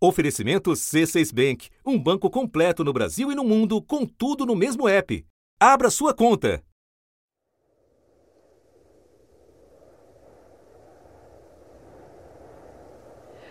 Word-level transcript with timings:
Oferecimento 0.00 0.70
C6 0.70 1.34
Bank, 1.34 1.70
um 1.84 1.98
banco 1.98 2.30
completo 2.30 2.84
no 2.84 2.92
Brasil 2.92 3.32
e 3.32 3.34
no 3.34 3.42
mundo, 3.42 3.82
com 3.82 4.06
tudo 4.06 4.46
no 4.46 4.54
mesmo 4.54 4.86
app. 4.86 5.26
Abra 5.58 5.90
sua 5.90 6.14
conta. 6.14 6.62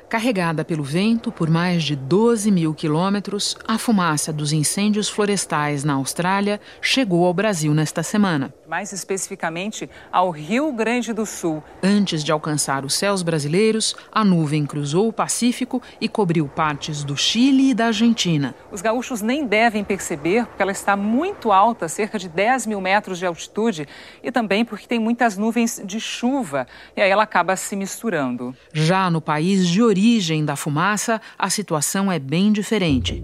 Carregada 0.10 0.64
pelo 0.64 0.84
vento 0.84 1.34
por 1.34 1.50
mais 1.50 1.84
de 1.84 1.94
12 1.94 2.50
mil 2.50 2.74
quilômetros, 2.74 3.58
a 3.68 3.78
fumaça 3.78 4.32
dos 4.32 4.54
incêndios 4.54 5.10
florestais 5.10 5.84
na 5.84 5.96
Austrália 5.96 6.62
chegou 6.82 7.26
ao 7.26 7.34
Brasil 7.34 7.74
nesta 7.74 8.02
semana. 8.02 8.54
Mais 8.66 8.94
especificamente 8.94 9.90
ao 10.10 10.30
Rio 10.30 10.72
Grande 10.72 11.12
do 11.12 11.26
Sul. 11.26 11.62
Antes 11.84 12.24
de 12.24 12.32
alcançar 12.32 12.86
os 12.86 12.94
céus 12.94 13.22
brasileiros, 13.22 13.98
a 14.10 14.24
nuvem 14.24 14.66
cruzou 14.66 15.10
o 15.10 15.14
Pacífico 15.14 15.82
e 16.00 16.08
cobriu 16.08 16.48
partes 16.48 17.04
do 17.04 17.18
Chile 17.18 17.72
e 17.72 17.74
da 17.74 17.88
Argentina. 17.88 18.56
Os 18.72 18.82
gaúchos 18.82 19.22
nem 19.22 19.46
devem 19.46 19.84
perceber 19.84 20.46
porque 20.46 20.62
ela 20.62 20.72
está 20.72 20.96
muito 20.96 21.52
alta, 21.52 21.90
cerca 21.90 22.18
de 22.18 22.30
10 22.30 22.66
mil 22.66 22.80
metros 22.80 23.20
de 23.20 23.26
altitude, 23.26 23.86
e 24.24 24.32
também 24.32 24.64
porque 24.64 24.88
tem 24.88 25.00
muitas 25.00 25.38
nuvens 25.38 25.82
de 25.84 26.00
chuva, 26.00 26.66
e 26.96 27.02
aí 27.02 27.10
ela 27.10 27.24
acaba 27.24 27.58
se 27.58 27.76
misturando. 27.76 28.56
Já 28.72 29.10
no 29.10 29.20
país 29.20 29.68
de 29.68 29.82
origem, 29.82 29.97
origem 29.98 30.46
da 30.46 30.56
fumaça, 30.56 31.20
a 31.40 31.50
situação 31.50 32.12
é 32.12 32.20
bem 32.20 32.52
diferente. 32.52 33.24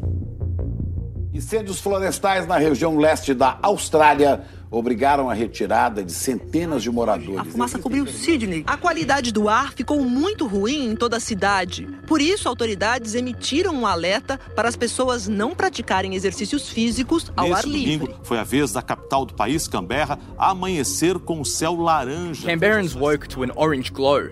Incêndios 1.31 1.79
florestais 1.79 2.47
na 2.47 2.57
região 2.57 2.97
leste 2.97 3.33
da 3.35 3.59
Austrália 3.61 4.43
obrigaram 4.71 5.29
a 5.29 5.35
retirada 5.35 6.03
de 6.03 6.11
centenas 6.11 6.81
de 6.81 6.89
moradores. 6.89 7.41
A 7.41 7.45
fumaça 7.45 7.77
cobriu 7.77 8.07
Sydney. 8.07 8.63
A 8.65 8.75
qualidade 8.75 9.31
do 9.31 9.47
ar 9.47 9.71
ficou 9.73 10.03
muito 10.03 10.47
ruim 10.47 10.89
em 10.89 10.95
toda 10.95 11.17
a 11.17 11.19
cidade. 11.19 11.87
Por 12.07 12.19
isso, 12.19 12.49
autoridades 12.49 13.13
emitiram 13.13 13.75
um 13.75 13.85
alerta 13.85 14.39
para 14.55 14.67
as 14.67 14.75
pessoas 14.75 15.27
não 15.27 15.53
praticarem 15.53 16.15
exercícios 16.15 16.69
físicos 16.69 17.31
ao 17.35 17.49
Nesse 17.49 17.59
ar 17.59 17.65
livre. 17.67 17.97
domingo, 18.07 18.19
foi 18.23 18.39
a 18.39 18.43
vez 18.43 18.71
da 18.71 18.81
capital 18.81 19.25
do 19.25 19.35
país, 19.35 19.67
Canberra, 19.67 20.17
amanhecer 20.39 21.19
com 21.19 21.39
o 21.39 21.45
céu 21.45 21.75
laranja. 21.75 22.47
Canberrans 22.47 22.95
woke 22.95 23.27
to 23.29 23.43
an 23.43 23.51
orange 23.55 23.91
glow, 23.91 24.23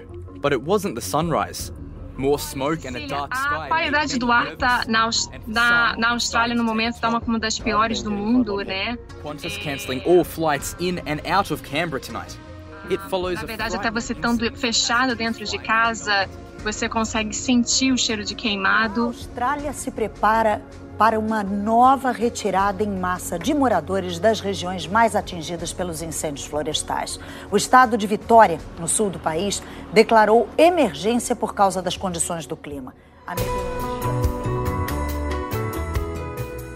but 0.41 0.51
it 0.51 0.63
wasn't 0.65 0.95
the 0.95 1.01
sunrise. 1.01 1.71
A 3.31 3.67
qualidade 3.67 4.19
do 4.19 4.31
ar 4.31 4.55
tá 4.55 4.83
na, 4.87 5.09
na, 5.47 5.95
na 5.97 6.09
Austrália 6.11 6.55
no 6.55 6.63
momento 6.63 6.95
está 6.95 7.09
uma 7.09 7.39
das 7.39 7.57
piores 7.57 8.03
do 8.03 8.11
mundo, 8.11 8.57
né? 8.57 8.97
Qantas 9.23 9.57
cancelling 9.57 10.01
all 10.05 10.23
flights 10.23 10.75
in 10.79 10.99
and 10.99 11.21
out 11.25 11.51
of 11.51 11.63
Canberra 11.63 11.99
tonight. 11.99 12.37
Na 13.41 13.47
verdade, 13.47 13.75
até 13.75 13.91
você 13.91 14.13
estando 14.13 14.55
fechado 14.55 15.15
dentro 15.15 15.45
de 15.45 15.57
casa, 15.57 16.27
você 16.63 16.87
consegue 16.87 17.35
sentir 17.35 17.91
o 17.91 17.97
cheiro 17.97 18.23
de 18.23 18.35
queimado. 18.35 19.03
A 19.03 19.05
Austrália 19.07 19.73
se 19.73 19.91
prepara 19.91 20.61
para 20.97 21.19
uma 21.19 21.43
nova 21.43 22.11
retirada 22.11 22.83
em 22.83 22.89
massa 22.89 23.39
de 23.39 23.53
moradores 23.53 24.19
das 24.19 24.39
regiões 24.39 24.85
mais 24.85 25.15
atingidas 25.15 25.73
pelos 25.73 26.01
incêndios 26.03 26.45
florestais. 26.45 27.19
O 27.49 27.57
estado 27.57 27.97
de 27.97 28.05
Vitória, 28.05 28.59
no 28.79 28.87
sul 28.87 29.09
do 29.09 29.17
país, 29.17 29.63
declarou 29.91 30.47
emergência 30.57 31.35
por 31.35 31.55
causa 31.55 31.81
das 31.81 31.97
condições 31.97 32.45
do 32.45 32.55
clima. 32.55 32.93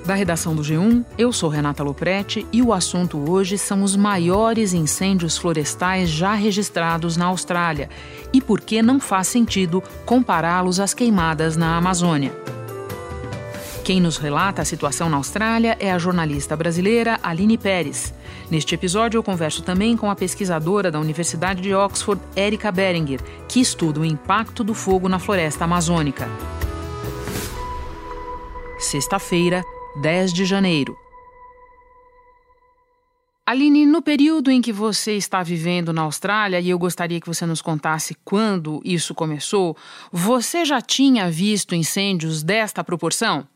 Da 0.05 0.13
redação 0.13 0.55
do 0.55 0.61
G1, 0.61 1.03
eu 1.17 1.33
sou 1.33 1.49
Renata 1.49 1.81
Loprete 1.81 2.45
e 2.53 2.61
o 2.61 2.71
assunto 2.71 3.27
hoje 3.27 3.57
são 3.57 3.81
os 3.81 3.95
maiores 3.95 4.71
incêndios 4.71 5.35
florestais 5.35 6.09
já 6.09 6.35
registrados 6.35 7.17
na 7.17 7.25
Austrália 7.25 7.89
e 8.31 8.39
por 8.39 8.61
que 8.61 8.83
não 8.83 8.99
faz 8.99 9.27
sentido 9.27 9.81
compará-los 10.05 10.79
às 10.79 10.93
queimadas 10.93 11.57
na 11.57 11.75
Amazônia. 11.75 12.31
Quem 13.83 13.99
nos 13.99 14.17
relata 14.17 14.61
a 14.61 14.65
situação 14.65 15.09
na 15.09 15.17
Austrália 15.17 15.75
é 15.79 15.91
a 15.91 15.97
jornalista 15.97 16.55
brasileira 16.55 17.19
Aline 17.23 17.57
Pérez. 17.57 18.13
Neste 18.49 18.75
episódio, 18.75 19.17
eu 19.17 19.23
converso 19.23 19.63
também 19.63 19.97
com 19.97 20.11
a 20.11 20.15
pesquisadora 20.15 20.91
da 20.91 20.99
Universidade 20.99 21.61
de 21.61 21.73
Oxford, 21.73 22.21
Erika 22.35 22.71
Beringer, 22.71 23.19
que 23.47 23.59
estuda 23.59 24.01
o 24.01 24.05
impacto 24.05 24.63
do 24.63 24.75
fogo 24.75 25.09
na 25.09 25.17
floresta 25.17 25.65
amazônica. 25.65 26.29
Sexta-feira, 28.77 29.63
10 30.01 30.33
de 30.33 30.45
janeiro. 30.45 30.95
Aline, 33.45 33.85
no 33.85 34.01
período 34.01 34.49
em 34.49 34.61
que 34.61 34.73
você 34.73 35.13
está 35.13 35.43
vivendo 35.43 35.93
na 35.93 36.01
Austrália, 36.01 36.59
e 36.59 36.69
eu 36.69 36.79
gostaria 36.79 37.21
que 37.21 37.27
você 37.27 37.45
nos 37.45 37.61
contasse 37.61 38.15
quando 38.25 38.81
isso 38.83 39.13
começou, 39.13 39.77
você 40.11 40.65
já 40.65 40.81
tinha 40.81 41.29
visto 41.29 41.75
incêndios 41.75 42.41
desta 42.41 42.83
proporção? 42.83 43.47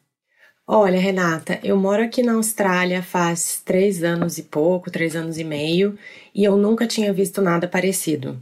Olha, 0.67 0.99
Renata, 0.99 1.59
eu 1.63 1.75
moro 1.75 2.03
aqui 2.03 2.21
na 2.21 2.33
Austrália 2.33 3.01
faz 3.01 3.59
três 3.65 4.03
anos 4.03 4.37
e 4.37 4.43
pouco, 4.43 4.91
três 4.91 5.15
anos 5.15 5.39
e 5.39 5.43
meio, 5.43 5.97
e 6.35 6.43
eu 6.43 6.55
nunca 6.55 6.85
tinha 6.85 7.11
visto 7.11 7.41
nada 7.41 7.67
parecido. 7.67 8.39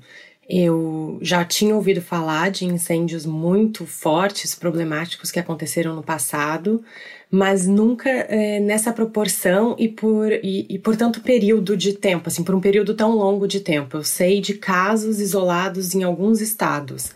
Eu 0.49 1.17
já 1.21 1.43
tinha 1.45 1.75
ouvido 1.75 2.01
falar 2.01 2.51
de 2.51 2.65
incêndios 2.65 3.25
muito 3.25 3.85
fortes, 3.85 4.53
problemáticos 4.53 5.31
que 5.31 5.39
aconteceram 5.39 5.95
no 5.95 6.03
passado, 6.03 6.83
mas 7.29 7.67
nunca 7.67 8.09
é, 8.09 8.59
nessa 8.59 8.93
proporção 8.93 9.75
e 9.77 9.87
por, 9.89 10.31
e, 10.31 10.65
e 10.69 10.79
por 10.79 10.95
tanto 10.95 11.21
período 11.21 11.75
de 11.75 11.93
tempo, 11.93 12.29
assim, 12.29 12.43
por 12.43 12.55
um 12.55 12.61
período 12.61 12.93
tão 12.93 13.15
longo 13.15 13.47
de 13.47 13.59
tempo. 13.59 13.97
Eu 13.97 14.03
sei 14.03 14.39
de 14.39 14.53
casos 14.53 15.19
isolados 15.19 15.93
em 15.93 16.03
alguns 16.03 16.41
estados, 16.41 17.13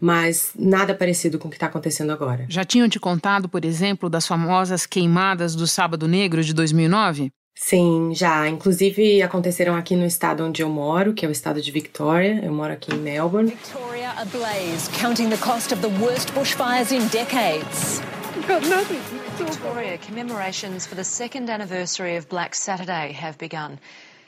mas 0.00 0.52
nada 0.58 0.94
parecido 0.94 1.38
com 1.38 1.48
o 1.48 1.50
que 1.50 1.56
está 1.56 1.66
acontecendo 1.66 2.12
agora. 2.12 2.46
Já 2.48 2.64
tinham 2.64 2.88
te 2.88 3.00
contado, 3.00 3.48
por 3.48 3.64
exemplo, 3.64 4.10
das 4.10 4.26
famosas 4.26 4.86
queimadas 4.86 5.54
do 5.54 5.66
Sábado 5.66 6.06
Negro 6.06 6.42
de 6.42 6.52
2009? 6.52 7.30
Sim, 7.56 8.12
já. 8.14 8.48
Inclusive 8.48 9.22
aconteceram 9.22 9.76
aqui 9.76 9.94
no 9.94 10.04
estado 10.04 10.44
onde 10.44 10.60
eu 10.60 10.68
moro, 10.68 11.14
que 11.14 11.24
é 11.24 11.28
o 11.28 11.32
estado 11.32 11.62
de 11.62 11.70
Victoria. 11.70 12.40
Eu 12.42 12.52
moro 12.52 12.72
aqui 12.72 12.92
em 12.92 12.98
Melbourne. 12.98 13.50
Victoria 13.50 14.10
ablaze, 14.10 14.90
counting 15.00 15.30
the 15.30 15.36
cost 15.36 15.72
of 15.72 15.80
the 15.80 16.04
worst 16.04 16.32
bushfires 16.32 16.90
in 16.90 17.06
decades. 17.08 18.02
Got 18.48 18.68
nothing. 18.68 19.23
Victoria, 19.42 19.98
commemorations 19.98 20.86
for 20.86 20.94
the 20.94 21.02
second 21.02 21.50
anniversary 21.50 22.16
of 22.16 22.28
Black 22.28 22.56
Saturday 22.56 23.12
have 23.12 23.36
begun. 23.36 23.78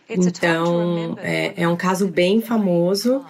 Então, 0.09 1.17
é, 1.19 1.55
é, 1.57 1.69
um 1.69 1.77
caso 1.77 2.09
bem 2.09 2.41
famoso 2.41 3.25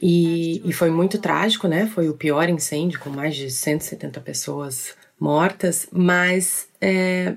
e, 0.00 0.62
e 0.64 0.72
foi 0.72 0.90
muito 0.90 1.18
trágico, 1.18 1.68
né? 1.68 1.86
Foi 1.86 2.08
o 2.08 2.14
pior 2.14 2.48
incêndio, 2.48 3.00
com 3.00 3.10
mais 3.10 3.34
de 3.34 3.50
170 3.50 4.20
pessoas 4.20 4.94
mortas, 5.18 5.86
mas 5.92 6.68
é, 6.80 7.34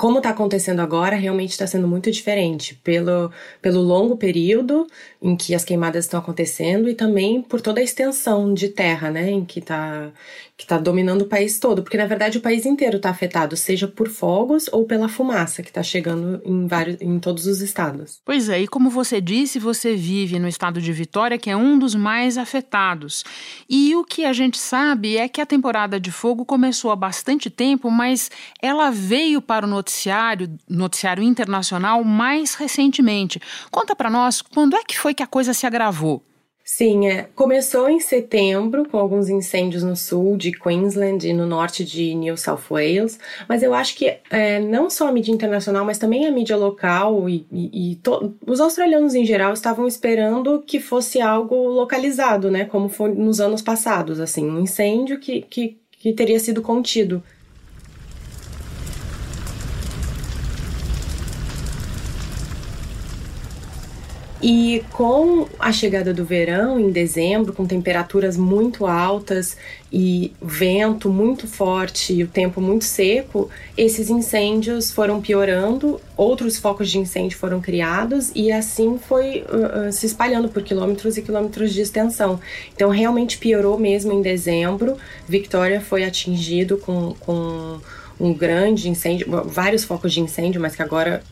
como 0.00 0.16
está 0.16 0.30
acontecendo 0.30 0.80
agora, 0.80 1.14
realmente 1.14 1.50
está 1.50 1.66
sendo 1.66 1.86
muito 1.86 2.10
diferente 2.10 2.74
pelo, 2.76 3.30
pelo 3.60 3.82
longo 3.82 4.16
período 4.16 4.86
em 5.20 5.36
que 5.36 5.54
as 5.54 5.62
queimadas 5.62 6.06
estão 6.06 6.18
acontecendo 6.18 6.88
e 6.88 6.94
também 6.94 7.42
por 7.42 7.60
toda 7.60 7.80
a 7.80 7.84
extensão 7.84 8.54
de 8.54 8.68
terra, 8.68 9.10
né, 9.10 9.30
em 9.30 9.44
que 9.44 9.58
está 9.58 10.10
que 10.60 10.66
tá 10.66 10.76
dominando 10.76 11.22
o 11.22 11.26
país 11.26 11.58
todo, 11.58 11.82
porque 11.82 11.96
na 11.96 12.04
verdade 12.04 12.36
o 12.36 12.40
país 12.42 12.66
inteiro 12.66 12.98
está 12.98 13.08
afetado, 13.08 13.56
seja 13.56 13.88
por 13.88 14.10
fogos 14.10 14.68
ou 14.70 14.84
pela 14.84 15.08
fumaça 15.08 15.62
que 15.62 15.70
está 15.70 15.82
chegando 15.82 16.38
em 16.44 16.66
vários, 16.66 17.00
em 17.00 17.18
todos 17.18 17.46
os 17.46 17.62
estados. 17.62 18.20
Pois 18.26 18.50
é, 18.50 18.60
e 18.60 18.68
como 18.68 18.90
você 18.90 19.22
disse, 19.22 19.58
você 19.58 19.96
vive 19.96 20.38
no 20.38 20.46
estado 20.46 20.78
de 20.78 20.92
Vitória, 20.92 21.38
que 21.38 21.48
é 21.48 21.56
um 21.56 21.78
dos 21.78 21.94
mais 21.94 22.36
afetados. 22.36 23.24
E 23.70 23.96
o 23.96 24.04
que 24.04 24.26
a 24.26 24.34
gente 24.34 24.58
sabe 24.58 25.16
é 25.16 25.30
que 25.30 25.40
a 25.40 25.46
temporada 25.46 25.98
de 25.98 26.12
fogo 26.12 26.44
começou 26.44 26.90
há 26.90 26.96
bastante 26.96 27.48
tempo, 27.48 27.90
mas 27.90 28.30
ela 28.60 28.90
veio 28.90 29.40
para 29.40 29.64
o 29.64 29.68
noticiário, 29.68 30.54
noticiário 30.68 31.22
internacional 31.22 32.04
mais 32.04 32.54
recentemente. 32.54 33.40
Conta 33.70 33.96
para 33.96 34.10
nós 34.10 34.42
quando 34.42 34.76
é 34.76 34.84
que 34.84 34.98
foi 34.98 35.14
que 35.14 35.22
a 35.22 35.26
coisa 35.26 35.54
se 35.54 35.66
agravou? 35.66 36.22
Sim, 36.72 37.08
é. 37.08 37.26
começou 37.34 37.90
em 37.90 37.98
setembro 37.98 38.88
com 38.88 38.96
alguns 38.96 39.28
incêndios 39.28 39.82
no 39.82 39.96
sul 39.96 40.36
de 40.36 40.52
Queensland 40.52 41.28
e 41.28 41.32
no 41.32 41.44
norte 41.44 41.84
de 41.84 42.14
New 42.14 42.36
South 42.36 42.62
Wales, 42.70 43.18
mas 43.48 43.64
eu 43.64 43.74
acho 43.74 43.96
que 43.96 44.18
é, 44.30 44.60
não 44.60 44.88
só 44.88 45.08
a 45.08 45.12
mídia 45.12 45.32
internacional, 45.32 45.84
mas 45.84 45.98
também 45.98 46.26
a 46.26 46.30
mídia 46.30 46.56
local 46.56 47.28
e, 47.28 47.44
e, 47.50 47.92
e 47.92 48.00
os 48.46 48.60
australianos 48.60 49.16
em 49.16 49.26
geral 49.26 49.52
estavam 49.52 49.84
esperando 49.88 50.62
que 50.64 50.78
fosse 50.78 51.20
algo 51.20 51.56
localizado, 51.56 52.52
né, 52.52 52.64
como 52.64 52.88
foi 52.88 53.12
nos 53.12 53.40
anos 53.40 53.62
passados, 53.62 54.20
assim, 54.20 54.48
um 54.48 54.60
incêndio 54.60 55.18
que, 55.18 55.42
que, 55.42 55.76
que 55.90 56.12
teria 56.12 56.38
sido 56.38 56.62
contido. 56.62 57.20
E 64.42 64.82
com 64.92 65.46
a 65.58 65.70
chegada 65.70 66.14
do 66.14 66.24
verão, 66.24 66.80
em 66.80 66.90
dezembro, 66.90 67.52
com 67.52 67.66
temperaturas 67.66 68.38
muito 68.38 68.86
altas 68.86 69.54
e 69.92 70.32
vento 70.40 71.10
muito 71.10 71.46
forte 71.46 72.14
e 72.14 72.24
o 72.24 72.26
tempo 72.26 72.58
muito 72.58 72.84
seco, 72.84 73.50
esses 73.76 74.08
incêndios 74.08 74.90
foram 74.90 75.20
piorando, 75.20 76.00
outros 76.16 76.56
focos 76.56 76.90
de 76.90 76.98
incêndio 76.98 77.36
foram 77.36 77.60
criados 77.60 78.32
e 78.34 78.50
assim 78.50 78.98
foi 78.98 79.42
uh, 79.42 79.88
uh, 79.88 79.92
se 79.92 80.06
espalhando 80.06 80.48
por 80.48 80.62
quilômetros 80.62 81.18
e 81.18 81.22
quilômetros 81.22 81.74
de 81.74 81.82
extensão. 81.82 82.40
Então, 82.74 82.88
realmente 82.88 83.36
piorou 83.36 83.78
mesmo 83.78 84.10
em 84.10 84.22
dezembro. 84.22 84.96
Victoria 85.28 85.82
foi 85.82 86.02
atingido 86.02 86.78
com, 86.78 87.14
com 87.20 87.78
um 88.18 88.32
grande 88.32 88.88
incêndio, 88.88 89.26
vários 89.44 89.84
focos 89.84 90.14
de 90.14 90.20
incêndio, 90.20 90.60
mas 90.62 90.74
que 90.74 90.82
agora 90.82 91.22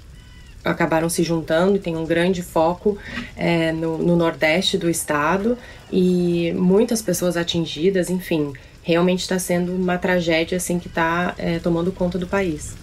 acabaram 0.70 1.08
se 1.08 1.22
juntando 1.22 1.76
e 1.76 1.78
tem 1.78 1.96
um 1.96 2.04
grande 2.04 2.42
foco 2.42 2.98
é, 3.36 3.72
no, 3.72 3.98
no, 3.98 4.16
nordeste 4.16 4.76
do 4.76 4.88
estado 4.88 5.56
e 5.92 6.52
muitas 6.56 7.02
pessoas 7.02 7.36
atingidas, 7.36 8.10
enfim, 8.10 8.52
realmente 8.82 9.20
está 9.20 9.38
sendo 9.38 9.72
uma 9.72 9.98
tragédia 9.98 10.56
assim 10.56 10.78
que 10.78 10.88
está 10.88 11.34
é, 11.38 11.58
tomando 11.58 11.92
conta 11.92 12.18
do 12.18 12.26
país. 12.26 12.74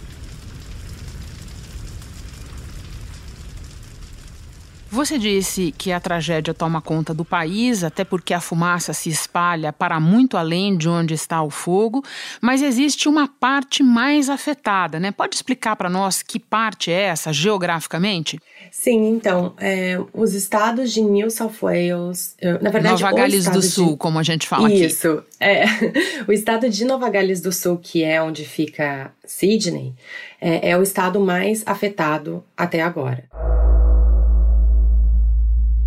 Você 4.96 5.20
disse 5.20 5.74
que 5.78 5.92
a 5.92 6.00
tragédia 6.00 6.54
toma 6.54 6.82
conta 6.82 7.14
do 7.14 7.26
país, 7.26 7.84
até 7.84 8.06
porque 8.06 8.34
a 8.34 8.40
fumaça 8.40 8.94
se 8.94 9.10
espalha 9.10 9.74
para 9.74 10.00
muito 10.00 10.38
além 10.38 10.78
de 10.78 10.88
onde 10.88 11.14
está 11.14 11.44
o 11.44 11.50
fogo, 11.50 12.02
mas 12.40 12.62
existe 12.62 13.10
uma 13.10 13.28
parte 13.28 13.84
mais 13.84 14.30
afetada, 14.30 14.98
né? 14.98 15.12
Pode 15.12 15.36
explicar 15.36 15.76
para 15.76 15.90
nós 15.90 16.24
que 16.24 16.40
parte 16.40 16.94
é 16.94 17.02
essa 17.08 17.34
geograficamente? 17.34 18.40
Sim, 18.72 19.10
então, 19.10 19.54
é, 19.60 20.00
os 20.14 20.34
estados 20.34 20.94
de 20.94 21.02
New 21.02 21.30
South 21.30 21.56
Wales, 21.62 22.38
na 22.62 22.70
verdade, 22.70 23.04
Nova 23.04 23.14
Gales 23.14 23.50
do 23.50 23.62
Sul, 23.62 23.92
de... 23.92 23.98
como 23.98 24.18
a 24.18 24.24
gente 24.24 24.48
fala 24.48 24.72
Isso, 24.72 25.10
aqui. 25.10 25.20
Isso, 25.20 25.24
é, 25.42 25.66
o 26.26 26.32
estado 26.32 26.70
de 26.70 26.86
Nova 26.86 27.10
Gales 27.10 27.42
do 27.42 27.52
Sul, 27.52 27.78
que 27.78 28.02
é 28.02 28.22
onde 28.22 28.46
fica 28.46 29.12
Sydney, 29.26 29.94
é, 30.40 30.70
é 30.70 30.78
o 30.78 30.82
estado 30.82 31.20
mais 31.20 31.64
afetado 31.66 32.42
até 32.56 32.82
agora. 32.82 33.26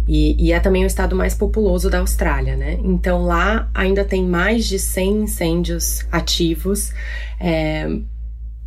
E, 0.09 0.35
e, 0.43 0.53
é 0.53 0.59
também 0.59 0.85
o 0.85 0.87
estado 0.87 1.15
mais 1.15 1.35
populoso 1.35 1.91
da 1.91 1.99
Austrália, 1.99 2.57
né? 2.57 2.79
Então 2.83 3.25
lá 3.25 3.71
ainda 3.75 4.03
tem 4.05 4.25
mais 4.25 4.65
de 4.65 4.79
100 4.79 5.23
incêndios 5.25 6.07
ativos. 6.11 6.93
É, 7.39 7.87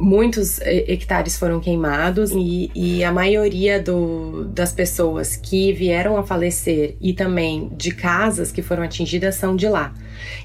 muitos 0.01 0.59
hectares 0.61 1.37
foram 1.37 1.59
queimados 1.59 2.31
e, 2.31 2.71
e 2.75 3.03
a 3.03 3.11
maioria 3.11 3.81
do, 3.81 4.45
das 4.45 4.73
pessoas 4.73 5.35
que 5.35 5.71
vieram 5.71 6.17
a 6.17 6.23
falecer 6.23 6.95
e 6.99 7.13
também 7.13 7.71
de 7.75 7.91
casas 7.91 8.51
que 8.51 8.61
foram 8.61 8.83
atingidas 8.83 9.35
são 9.35 9.55
de 9.55 9.67
lá. 9.69 9.93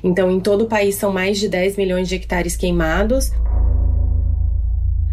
Então, 0.04 0.30
em 0.30 0.40
todo 0.40 0.64
o 0.64 0.66
país 0.66 0.96
são 0.96 1.12
mais 1.12 1.38
de 1.38 1.48
10 1.48 1.76
milhões 1.76 2.08
de 2.08 2.14
hectares 2.14 2.56
queimados, 2.56 3.32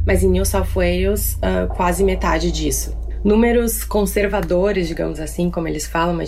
mas 0.05 0.21
em 0.23 0.29
New 0.29 0.45
South 0.45 0.67
Wales, 0.75 1.35
uh, 1.35 1.73
quase 1.75 2.03
metade 2.03 2.51
disso. 2.51 3.02
Números 3.23 3.85
conservadores, 3.85 4.87
digamos 4.87 5.19
assim, 5.19 5.49
como 5.49 5.67
eles 5.67 5.87
falam, 5.87 6.13
uma 6.13 6.23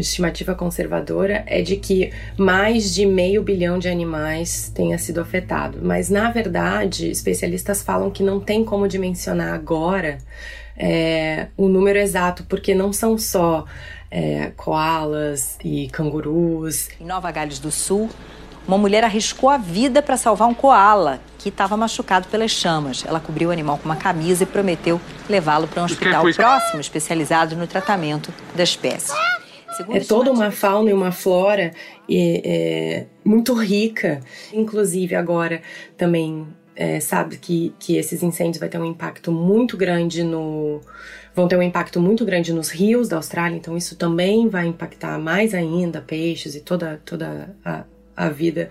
estimativa 0.00 0.54
conservadora 0.54 1.44
é 1.46 1.60
de 1.60 1.76
que 1.76 2.10
mais 2.38 2.94
de 2.94 3.04
meio 3.04 3.42
bilhão 3.42 3.78
de 3.78 3.86
animais 3.86 4.72
tenha 4.74 4.96
sido 4.96 5.20
afetado. 5.20 5.78
Mas, 5.82 6.08
na 6.08 6.30
verdade, 6.30 7.10
especialistas 7.10 7.82
falam 7.82 8.10
que 8.10 8.22
não 8.22 8.40
tem 8.40 8.64
como 8.64 8.88
dimensionar 8.88 9.52
agora 9.52 10.18
é, 10.74 11.48
o 11.56 11.68
número 11.68 11.98
exato, 11.98 12.44
porque 12.48 12.74
não 12.74 12.92
são 12.94 13.18
só 13.18 13.66
é, 14.10 14.52
koalas 14.56 15.58
e 15.62 15.88
cangurus. 15.88 16.88
Em 16.98 17.04
Nova 17.04 17.30
Gales 17.30 17.58
do 17.58 17.70
Sul, 17.70 18.08
uma 18.68 18.76
mulher 18.76 19.02
arriscou 19.02 19.48
a 19.48 19.56
vida 19.56 20.02
para 20.02 20.18
salvar 20.18 20.46
um 20.46 20.52
koala 20.52 21.20
que 21.38 21.48
estava 21.48 21.74
machucado 21.74 22.28
pelas 22.28 22.50
chamas. 22.50 23.02
Ela 23.06 23.18
cobriu 23.18 23.48
o 23.48 23.52
animal 23.52 23.78
com 23.78 23.86
uma 23.86 23.96
camisa 23.96 24.42
e 24.42 24.46
prometeu 24.46 25.00
levá-lo 25.26 25.66
para 25.66 25.82
um 25.82 25.86
hospital 25.86 26.22
próximo 26.34 26.78
especializado 26.78 27.56
no 27.56 27.66
tratamento 27.66 28.30
da 28.54 28.62
espécie. 28.62 29.14
Segundo 29.74 29.96
é 29.96 30.00
toda 30.00 30.30
uma 30.30 30.50
fauna 30.50 30.90
e 30.90 30.92
uma 30.92 31.10
flora 31.10 31.72
é, 32.10 32.42
é, 32.44 33.06
muito 33.24 33.54
rica. 33.54 34.20
Inclusive 34.52 35.14
agora 35.14 35.62
também 35.96 36.46
é, 36.76 37.00
sabe 37.00 37.38
que, 37.38 37.74
que 37.78 37.96
esses 37.96 38.22
incêndios 38.22 38.58
vai 38.58 38.68
ter 38.68 38.78
um 38.78 38.84
impacto 38.84 39.32
muito 39.32 39.78
grande 39.78 40.22
no 40.22 40.82
vão 41.34 41.48
ter 41.48 41.56
um 41.56 41.62
impacto 41.62 42.00
muito 42.00 42.24
grande 42.24 42.52
nos 42.52 42.68
rios 42.68 43.08
da 43.08 43.16
Austrália, 43.16 43.56
então 43.56 43.76
isso 43.76 43.94
também 43.94 44.48
vai 44.48 44.66
impactar 44.66 45.16
mais 45.20 45.54
ainda 45.54 46.00
peixes 46.00 46.56
e 46.56 46.60
toda 46.60 47.00
toda 47.04 47.54
a, 47.64 47.84
a 48.18 48.28
vida 48.28 48.68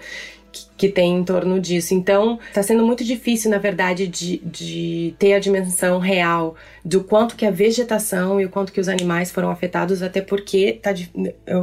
que 0.78 0.90
tem 0.90 1.18
em 1.18 1.24
torno 1.24 1.60
disso. 1.60 1.94
Então, 1.94 2.40
está 2.48 2.62
sendo 2.62 2.86
muito 2.86 3.04
difícil, 3.04 3.50
na 3.50 3.58
verdade, 3.58 4.08
de, 4.08 4.38
de 4.38 5.16
ter 5.18 5.34
a 5.34 5.40
dimensão 5.40 6.00
real 6.00 6.56
do 6.86 7.04
quanto 7.04 7.36
que 7.36 7.46
a 7.46 7.52
vegetação 7.52 8.40
e 8.40 8.46
o 8.46 8.50
quanto 8.50 8.72
que 8.72 8.80
os 8.80 8.88
animais 8.88 9.32
foram 9.32 9.50
afetados, 9.50 10.02
até 10.02 10.22
porque 10.22 10.80
tá, 10.82 10.94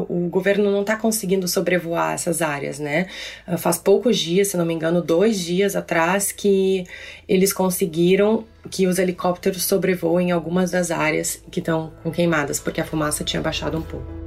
o 0.09 0.29
governo 0.29 0.71
não 0.71 0.83
está 0.83 0.97
conseguindo 0.97 1.49
sobrevoar 1.49 2.15
essas 2.15 2.43
áreas, 2.43 2.79
né? 2.79 3.07
Ah, 3.47 3.57
faz 3.57 3.79
poucos 3.79 4.19
dias, 4.19 4.49
se 4.49 4.57
não 4.57 4.67
me 4.67 4.75
engano, 4.75 5.01
dois 5.01 5.39
dias 5.41 5.77
atrás, 5.77 6.33
que 6.33 6.85
eles 7.29 7.53
conseguiram 7.53 8.45
que 8.71 8.87
os 8.87 8.99
helicópteros 8.99 9.65
sobrevoem 9.65 10.33
algumas 10.33 10.71
das 10.71 10.91
áreas 10.91 11.43
que 11.51 11.61
estão 11.61 11.93
queimadas, 12.13 12.59
porque 12.59 12.81
a 12.81 12.85
fumaça 12.85 13.23
tinha 13.25 13.41
baixado 13.41 13.79
um 13.79 13.83
pouco. 13.83 14.24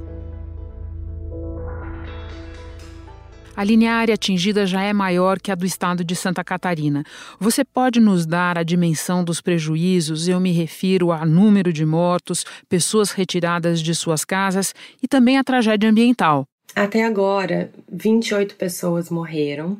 A 3.58 3.64
lineária 3.64 4.14
atingida 4.14 4.64
já 4.64 4.84
é 4.84 4.92
maior 4.92 5.40
que 5.40 5.50
a 5.50 5.54
do 5.56 5.66
estado 5.66 6.04
de 6.04 6.14
Santa 6.14 6.44
Catarina. 6.44 7.02
Você 7.40 7.64
pode 7.64 7.98
nos 7.98 8.24
dar 8.24 8.56
a 8.56 8.62
dimensão 8.62 9.24
dos 9.24 9.40
prejuízos? 9.40 10.28
Eu 10.28 10.38
me 10.38 10.52
refiro 10.52 11.10
a 11.10 11.26
número 11.26 11.72
de 11.72 11.84
mortos, 11.84 12.46
pessoas 12.68 13.10
retiradas 13.10 13.82
de 13.82 13.96
suas 13.96 14.24
casas 14.24 14.72
e 15.02 15.08
também 15.08 15.38
a 15.38 15.42
tragédia 15.42 15.90
ambiental. 15.90 16.46
Até 16.72 17.04
agora, 17.04 17.72
28 17.90 18.54
pessoas 18.54 19.10
morreram 19.10 19.76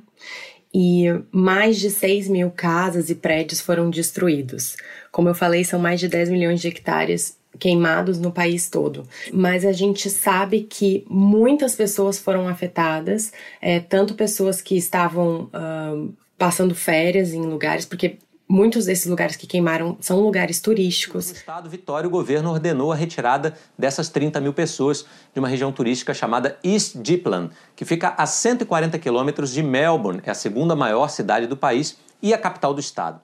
e 0.75 1.05
mais 1.31 1.79
de 1.79 1.89
6 1.89 2.29
mil 2.29 2.51
casas 2.51 3.11
e 3.11 3.15
prédios 3.15 3.61
foram 3.61 3.91
destruídos. 3.91 4.77
Como 5.13 5.29
eu 5.29 5.37
falei, 5.37 5.63
são 5.63 5.79
mais 5.79 6.01
de 6.01 6.09
10 6.09 6.31
milhões 6.31 6.61
de 6.61 6.67
hectares 6.67 7.38
queimados 7.59 8.19
no 8.19 8.31
país 8.31 8.69
todo. 8.69 9.07
Mas 9.33 9.65
a 9.65 9.73
gente 9.73 10.09
sabe 10.11 10.63
que 10.63 11.05
muitas 11.09 11.75
pessoas 11.75 12.19
foram 12.19 12.49
afetadas, 12.49 13.33
é, 13.61 13.81
tanto 13.81 14.15
pessoas 14.15 14.63
que 14.63 14.77
estavam 14.77 15.51
uh, 15.53 16.13
passando 16.37 16.75
férias 16.75 17.33
em 17.33 17.43
lugares, 17.43 17.85
porque 17.85 18.19
muitos 18.49 18.87
desses 18.87 19.07
lugares 19.07 19.37
que 19.37 19.47
queimaram 19.47 19.97
são 20.01 20.21
lugares 20.21 20.61
turísticos. 20.61 21.29
No 21.29 21.37
estado 21.37 21.69
Vitória, 21.69 22.09
o 22.09 22.11
governo 22.11 22.51
ordenou 22.51 22.93
a 22.93 22.97
retirada 22.97 23.55
dessas 23.79 24.09
30 24.09 24.41
mil 24.41 24.53
pessoas 24.53 25.05
de 25.35 25.39
uma 25.39 25.49
região 25.49 25.71
turística 25.71 26.15
chamada 26.15 26.59
East 26.65 26.97
Gippsland, 27.05 27.51
que 27.77 27.85
fica 27.85 28.15
a 28.17 28.25
140 28.25 28.99
quilômetros 28.99 29.53
de 29.53 29.63
Melbourne, 29.63 30.23
é 30.25 30.31
a 30.31 30.35
segunda 30.35 30.75
maior 30.75 31.09
cidade 31.09 31.47
do 31.47 31.57
país 31.57 31.99
e 32.23 32.33
a 32.33 32.39
capital 32.39 32.73
do 32.73 32.81
estado. 32.81 33.21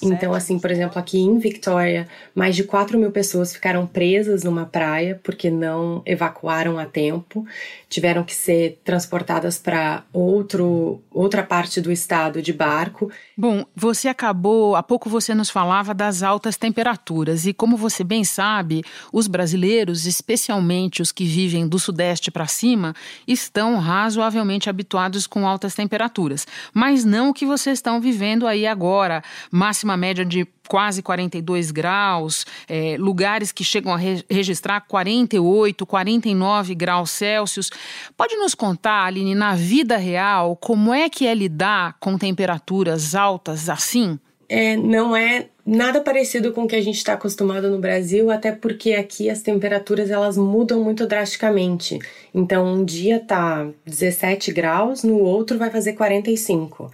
Então, 0.00 0.32
assim, 0.32 0.58
por 0.58 0.70
exemplo, 0.70 0.98
aqui 0.98 1.18
em 1.18 1.38
Victoria, 1.38 2.08
mais 2.34 2.56
de 2.56 2.64
4 2.64 2.98
mil 2.98 3.10
pessoas 3.10 3.52
ficaram 3.52 3.86
presas 3.86 4.42
numa 4.42 4.64
praia 4.64 5.20
porque 5.22 5.50
não 5.50 6.02
evacuaram 6.06 6.78
a 6.78 6.86
tempo, 6.86 7.44
tiveram 7.88 8.24
que 8.24 8.34
ser 8.34 8.80
transportadas 8.84 9.58
para 9.58 10.04
outra 10.12 11.42
parte 11.42 11.80
do 11.80 11.92
estado 11.92 12.40
de 12.40 12.52
barco. 12.52 13.10
Bom, 13.36 13.64
você 13.74 14.08
acabou, 14.08 14.76
há 14.76 14.82
pouco 14.82 15.10
você 15.10 15.34
nos 15.34 15.50
falava 15.50 15.92
das 15.92 16.22
altas 16.22 16.56
temperaturas. 16.56 17.46
E 17.46 17.52
como 17.52 17.76
você 17.76 18.02
bem 18.02 18.24
sabe, 18.24 18.82
os 19.12 19.26
brasileiros, 19.26 20.06
especialmente 20.06 21.02
os 21.02 21.12
que 21.12 21.24
vivem 21.24 21.68
do 21.68 21.78
sudeste 21.78 22.30
para 22.30 22.46
cima, 22.46 22.94
estão 23.26 23.78
razoavelmente 23.78 24.68
habituados 24.68 25.26
com 25.26 25.46
altas 25.46 25.74
temperaturas, 25.74 26.46
mas 26.72 27.04
não 27.04 27.30
o 27.30 27.34
que 27.34 27.46
vocês 27.46 27.78
estão 27.78 28.00
vivendo 28.00 28.46
aí 28.46 28.66
agora, 28.66 29.22
mas 29.50 29.81
máxima 29.82 29.96
média 29.96 30.24
de 30.24 30.46
quase 30.68 31.02
42 31.02 31.70
graus, 31.70 32.46
é, 32.68 32.96
lugares 32.98 33.52
que 33.52 33.64
chegam 33.64 33.92
a 33.92 33.96
re 33.96 34.24
registrar 34.30 34.80
48, 34.82 35.84
49 35.84 36.74
graus 36.74 37.10
Celsius. 37.10 37.70
Pode 38.16 38.36
nos 38.36 38.54
contar, 38.54 39.04
Aline, 39.04 39.34
na 39.34 39.54
vida 39.54 39.96
real, 39.96 40.56
como 40.56 40.94
é 40.94 41.08
que 41.08 41.26
é 41.26 41.34
lidar 41.34 41.96
com 41.98 42.16
temperaturas 42.16 43.14
altas 43.14 43.68
assim? 43.68 44.18
É, 44.48 44.76
não 44.76 45.16
é 45.16 45.46
nada 45.64 46.00
parecido 46.00 46.52
com 46.52 46.64
o 46.64 46.68
que 46.68 46.76
a 46.76 46.82
gente 46.82 46.96
está 46.96 47.14
acostumado 47.14 47.70
no 47.70 47.78
Brasil, 47.78 48.30
até 48.30 48.52
porque 48.52 48.92
aqui 48.92 49.30
as 49.30 49.40
temperaturas 49.40 50.10
elas 50.10 50.36
mudam 50.36 50.82
muito 50.82 51.06
drasticamente. 51.06 51.98
Então, 52.34 52.66
um 52.66 52.84
dia 52.84 53.18
tá 53.18 53.66
17 53.86 54.52
graus, 54.52 55.02
no 55.02 55.18
outro 55.18 55.58
vai 55.58 55.70
fazer 55.70 55.94
45. 55.94 56.90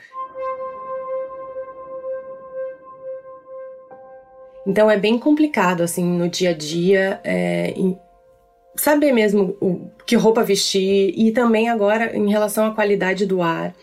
Então 4.68 4.90
é 4.90 4.98
bem 4.98 5.18
complicado, 5.18 5.82
assim, 5.82 6.04
no 6.04 6.28
dia 6.28 6.50
a 6.50 6.52
dia, 6.52 7.18
é, 7.24 7.72
saber 8.76 9.12
mesmo 9.12 9.56
o, 9.62 9.88
que 10.06 10.14
roupa 10.14 10.44
vestir 10.44 11.14
e 11.16 11.32
também 11.32 11.70
agora 11.70 12.14
em 12.14 12.28
relação 12.28 12.66
à 12.66 12.74
qualidade 12.74 13.24
do 13.24 13.40
ar. 13.40 13.74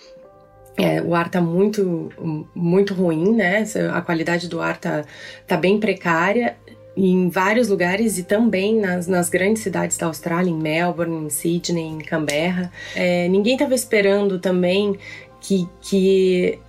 É, 0.78 1.02
o 1.02 1.16
ar 1.16 1.32
tá 1.32 1.42
muito, 1.42 2.10
muito 2.54 2.94
ruim, 2.94 3.34
né? 3.34 3.66
A 3.92 4.02
qualidade 4.02 4.48
do 4.48 4.62
ar 4.62 4.78
tá, 4.78 5.04
tá 5.48 5.58
bem 5.58 5.80
precária 5.80 6.56
em 6.96 7.30
vários 7.30 7.68
lugares 7.68 8.20
e 8.20 8.24
também 8.24 8.80
nas, 8.80 9.08
nas 9.08 9.28
grandes 9.28 9.64
cidades 9.64 9.98
da 9.98 10.06
Austrália, 10.06 10.52
em 10.52 10.56
Melbourne, 10.56 11.26
em 11.26 11.30
Sydney, 11.32 11.84
em 11.84 11.98
Canberra. 11.98 12.72
É, 12.96 13.28
ninguém 13.28 13.54
estava 13.54 13.74
esperando 13.74 14.38
também 14.38 14.96
que, 15.42 15.68
que, 15.82 16.60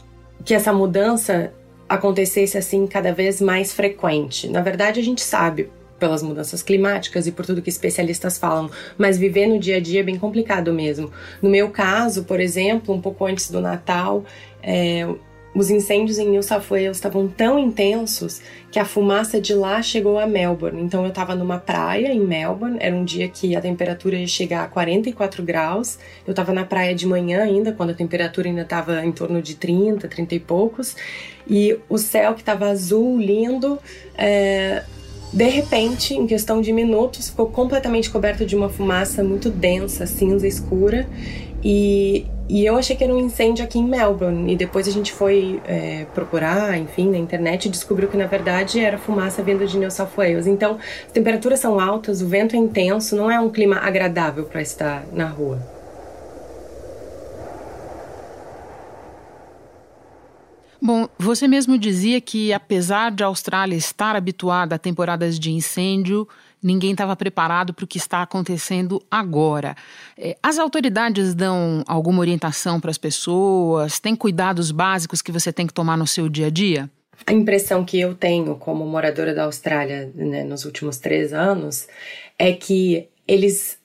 que 0.42 0.54
essa 0.54 0.73
mudança 0.73 1.52
acontecesse 1.88 2.59
assim 2.59 2.87
cada 2.87 3.12
vez 3.12 3.40
mais 3.40 3.73
frequente. 3.73 4.49
Na 4.49 4.61
verdade, 4.61 5.00
a 5.00 5.02
gente 5.02 5.23
sabe 5.23 5.71
pelas 5.99 6.23
mudanças 6.23 6.62
climáticas 6.62 7.26
e 7.26 7.33
por 7.33 7.47
tudo 7.47 7.62
que 7.62 7.71
especialistas 7.71 8.38
falam, 8.38 8.71
mas 8.99 9.19
viver 9.19 9.47
no 9.47 9.59
dia 9.59 9.76
a 9.76 9.81
dia 9.81 10.00
é 10.00 10.02
bem 10.02 10.19
complicado 10.19 10.73
mesmo. 10.73 11.11
No 11.40 11.49
meu 11.49 11.71
caso, 11.71 12.25
por 12.25 12.38
exemplo, 12.38 12.95
um 12.95 13.00
pouco 13.00 13.25
antes 13.25 13.50
do 13.50 13.61
Natal, 13.61 14.25
é, 14.62 15.07
os 15.57 15.71
incêndios 15.71 16.19
em 16.19 16.29
New 16.29 16.43
South 16.43 16.65
Wales 16.69 16.99
estavam 16.99 17.27
tão 17.27 17.59
intensos 17.59 18.43
que 18.71 18.79
a 18.79 18.85
fumaça 18.85 19.41
de 19.41 19.55
lá 19.55 19.81
chegou 19.81 20.19
a 20.19 20.27
Melbourne. 20.27 20.83
Então 20.83 21.03
eu 21.03 21.09
estava 21.09 21.35
numa 21.35 21.59
praia 21.59 22.13
em 22.13 22.21
Melbourne, 22.21 22.77
era 22.79 22.95
um 22.95 23.07
dia 23.07 23.27
que 23.27 23.57
a 23.57 23.61
temperatura 23.63 24.17
ia 24.17 24.27
chegar 24.27 24.65
a 24.65 24.69
44 24.69 25.43
graus. 25.43 25.99
Eu 26.27 26.33
estava 26.33 26.53
na 26.53 26.67
praia 26.67 26.95
de 26.95 27.07
manhã 27.07 27.43
ainda, 27.43 27.73
quando 27.73 27.89
a 27.89 27.95
temperatura 27.95 28.51
ainda 28.51 28.61
estava 28.61 29.03
em 29.03 29.11
torno 29.11 29.41
de 29.41 29.55
30, 29.55 30.07
30 30.07 30.35
e 30.35 30.41
poucos. 30.41 30.95
E 31.49 31.79
o 31.89 31.97
céu 31.97 32.35
que 32.35 32.43
estava 32.43 32.67
azul, 32.67 33.19
lindo, 33.19 33.79
é, 34.15 34.83
de 35.33 35.49
repente, 35.49 36.13
em 36.13 36.27
questão 36.27 36.61
de 36.61 36.71
minutos, 36.71 37.31
ficou 37.31 37.47
completamente 37.47 38.11
coberto 38.11 38.45
de 38.45 38.55
uma 38.55 38.69
fumaça 38.69 39.25
muito 39.25 39.49
densa, 39.49 40.05
cinza 40.05 40.47
escura. 40.47 41.09
E, 41.65 42.27
e 42.49 42.65
eu 42.65 42.76
achei 42.76 42.95
que 42.95 43.03
era 43.03 43.12
um 43.12 43.19
incêndio 43.19 43.65
aqui 43.65 43.79
em 43.79 43.85
Melbourne. 43.85 44.53
E 44.53 44.57
depois 44.57 44.87
a 44.87 44.91
gente 44.91 45.12
foi 45.12 45.61
é, 45.65 46.07
procurar, 46.15 46.79
enfim, 46.79 47.11
na 47.11 47.19
internet 47.19 47.67
e 47.67 47.69
descobriu 47.69 48.09
que 48.09 48.17
na 48.17 48.26
verdade 48.26 48.79
era 48.79 48.97
fumaça 48.97 49.43
vindo 49.43 49.67
de 49.67 49.76
New 49.76 49.91
South 49.91 50.11
Wales. 50.17 50.47
Então, 50.47 50.79
as 51.07 51.12
temperaturas 51.12 51.59
são 51.59 51.81
altas, 51.81 52.23
o 52.23 52.26
vento 52.29 52.55
é 52.55 52.59
intenso, 52.59 53.17
não 53.17 53.31
é 53.31 53.41
um 53.41 53.50
clima 53.50 53.76
agradável 53.76 54.45
para 54.45 54.62
estar 54.62 55.05
na 55.12 55.26
rua. 55.26 55.76
Bom, 60.81 61.09
você 61.19 61.49
mesmo 61.49 61.76
dizia 61.76 62.21
que 62.21 62.53
apesar 62.53 63.11
de 63.11 63.25
a 63.25 63.26
Austrália 63.26 63.75
estar 63.75 64.15
habituada 64.15 64.76
a 64.76 64.79
temporadas 64.79 65.37
de 65.37 65.50
incêndio, 65.50 66.29
ninguém 66.66 66.90
estava 66.90 67.14
preparado 67.14 67.73
para 67.73 67.85
o 67.85 67.88
que 67.88 67.96
está 67.96 68.23
acontecendo 68.23 69.00
agora. 69.08 69.76
É, 70.18 70.37
as 70.42 70.58
autoridades 70.58 71.35
dão 71.35 71.85
alguma 71.87 72.20
orientação 72.20 72.80
para 72.80 72.90
as 72.90 72.99
pessoas? 72.99 74.00
Tem 74.00 74.16
cuidados 74.16 74.73
básicos 74.73 75.23
que 75.23 75.30
você 75.30 75.52
tem 75.52 75.66
que 75.66 75.73
tomar 75.73 75.96
no 75.96 76.06
seu 76.06 76.28
dia 76.28 76.49
a 76.49 76.50
dia? 76.50 76.90
A 77.25 77.32
impressão 77.32 77.85
que 77.85 77.99
eu 77.99 78.14
tenho 78.14 78.56
como 78.56 78.85
moradora 78.85 79.32
da 79.32 79.44
Austrália 79.44 80.12
né, 80.14 80.44
nos 80.44 80.64
últimos 80.64 80.99
três 80.99 81.32
anos 81.32 81.87
é 82.38 82.52
que 82.52 83.08
eles 83.26 83.78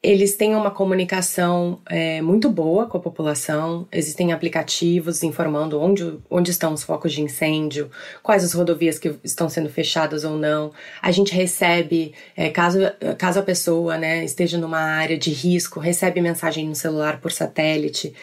eles 0.00 0.36
têm 0.36 0.54
uma 0.54 0.70
comunicação 0.70 1.80
é, 1.88 2.22
muito 2.22 2.48
boa 2.48 2.86
com 2.86 2.98
a 2.98 3.00
população. 3.00 3.86
Existem 3.90 4.32
aplicativos 4.32 5.24
informando 5.24 5.80
onde, 5.80 6.18
onde 6.30 6.52
estão 6.52 6.72
os 6.72 6.84
focos 6.84 7.12
de 7.12 7.20
incêndio, 7.20 7.90
quais 8.22 8.44
as 8.44 8.52
rodovias 8.52 8.96
que 8.96 9.16
estão 9.24 9.48
sendo 9.48 9.68
fechadas 9.68 10.22
ou 10.22 10.36
não. 10.36 10.72
A 11.02 11.10
gente 11.10 11.34
recebe, 11.34 12.14
é, 12.36 12.48
caso, 12.48 12.78
caso 13.18 13.40
a 13.40 13.42
pessoa 13.42 13.98
né, 13.98 14.24
esteja 14.24 14.56
numa 14.56 14.78
área 14.78 15.18
de 15.18 15.30
risco, 15.30 15.80
recebe 15.80 16.20
mensagem 16.20 16.68
no 16.68 16.76
celular 16.76 17.20
por 17.20 17.32
satélite. 17.32 18.14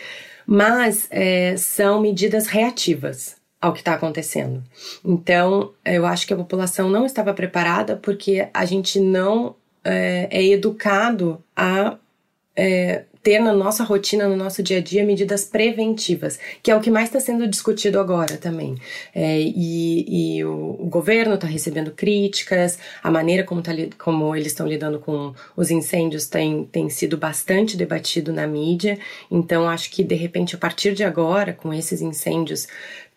Mas 0.47 1.07
é, 1.09 1.57
são 1.57 1.99
medidas 1.99 2.47
reativas 2.47 3.35
ao 3.59 3.73
que 3.73 3.79
está 3.79 3.95
acontecendo. 3.95 4.63
Então, 5.03 5.73
eu 5.83 6.05
acho 6.05 6.25
que 6.25 6.33
a 6.33 6.37
população 6.37 6.87
não 6.87 7.05
estava 7.05 7.33
preparada 7.33 7.97
porque 7.97 8.47
a 8.53 8.63
gente 8.63 8.99
não 8.99 9.55
é, 9.85 10.27
é 10.31 10.45
educado 10.47 11.41
a 11.55 11.97
é, 12.55 13.03
ter 13.25 13.39
na 13.39 13.53
nossa 13.53 13.83
rotina, 13.83 14.29
no 14.29 14.35
nosso 14.35 14.61
dia 14.61 14.77
a 14.77 14.81
dia, 14.81 15.03
medidas 15.03 15.45
preventivas, 15.45 16.39
que 16.61 16.69
é 16.69 16.75
o 16.75 16.79
que 16.79 16.91
mais 16.91 17.09
está 17.09 17.19
sendo 17.19 17.47
discutido 17.47 17.99
agora 17.99 18.37
também. 18.37 18.75
É, 19.15 19.39
e, 19.39 20.37
e 20.37 20.45
o, 20.45 20.77
o, 20.79 20.85
governo 20.85 21.33
está 21.33 21.47
recebendo 21.47 21.89
críticas, 21.89 22.77
a 23.01 23.09
maneira 23.09 23.43
como, 23.43 23.63
tá, 23.63 23.71
como 23.97 24.35
eles 24.35 24.49
estão 24.49 24.67
lidando 24.67 24.99
com 24.99 25.33
os 25.57 25.71
incêndios 25.71 26.27
tem, 26.27 26.65
tem 26.65 26.87
sido 26.87 27.17
bastante 27.17 27.75
debatido 27.75 28.31
na 28.31 28.45
mídia. 28.45 28.99
Então, 29.31 29.67
acho 29.67 29.89
que 29.89 30.03
de 30.03 30.13
repente, 30.13 30.55
a 30.55 30.59
partir 30.59 30.93
de 30.93 31.03
agora, 31.03 31.51
com 31.51 31.73
esses 31.73 32.01
incêndios 32.01 32.67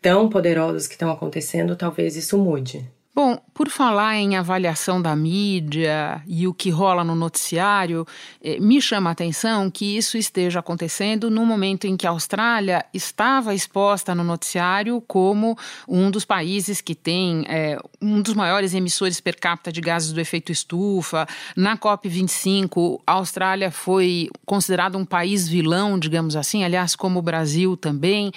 tão 0.01 0.29
poderosos 0.31 0.87
que 0.87 0.95
estão 0.95 1.11
acontecendo, 1.11 1.77
talvez 1.77 2.17
isso 2.17 2.39
mude. 2.39 2.98
Bom, 3.21 3.37
por 3.53 3.69
falar 3.69 4.15
em 4.15 4.37
avaliação 4.37 5.03
da 5.03 5.17
mídia 5.17 6.23
e 6.25 6.47
o 6.47 6.55
que 6.55 6.71
rola 6.71 7.03
no 7.03 7.17
noticiário, 7.17 8.07
eh, 8.41 8.61
me 8.61 8.81
chama 8.81 9.11
a 9.11 9.13
atenção 9.13 9.69
que 9.69 9.97
isso 9.97 10.17
esteja 10.17 10.61
acontecendo 10.61 11.29
no 11.29 11.45
momento 11.45 11.85
em 11.89 11.97
que 11.97 12.07
a 12.07 12.11
Austrália 12.11 12.87
estava 12.95 13.53
exposta 13.53 14.15
no 14.15 14.23
noticiário 14.23 15.01
como 15.01 15.59
um 15.89 16.13
dos 16.13 16.25
países 16.25 16.81
que 16.81 16.95
tem 16.95 17.45
eh, 17.49 17.77
um 18.01 18.23
dos 18.23 18.35
maiores 18.35 18.73
emissores 18.73 19.21
per 19.21 19.37
capita 19.41 19.73
de 19.73 19.81
gases 19.81 20.13
do 20.13 20.21
efeito 20.21 20.53
estufa. 20.53 21.27
Na 21.57 21.77
COP25, 21.77 23.01
a 23.05 23.15
Austrália 23.15 23.73
foi 23.73 24.31
considerada 24.47 24.97
um 24.97 25.05
país 25.05 25.49
vilão, 25.49 25.99
digamos 25.99 26.37
assim, 26.37 26.63
aliás, 26.63 26.95
como 26.95 27.19
o 27.19 27.23
Brasil 27.23 27.77
também. 27.77 28.31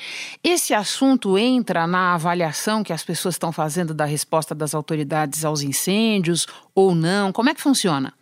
Esse 0.43 0.73
assunto 0.73 1.37
entra 1.37 1.85
na 1.85 2.15
avaliação 2.15 2.83
que 2.83 2.91
as 2.91 3.03
pessoas 3.03 3.35
estão 3.35 3.51
fazendo 3.51 3.93
da 3.93 4.05
resposta 4.05 4.55
das 4.55 4.70
das 4.71 4.75
autoridades 4.75 5.43
aos 5.43 5.61
incêndios 5.61 6.47
ou 6.73 6.95
não? 6.95 7.31
Como 7.31 7.49
é 7.49 7.53
que 7.53 7.61
funciona? 7.61 8.13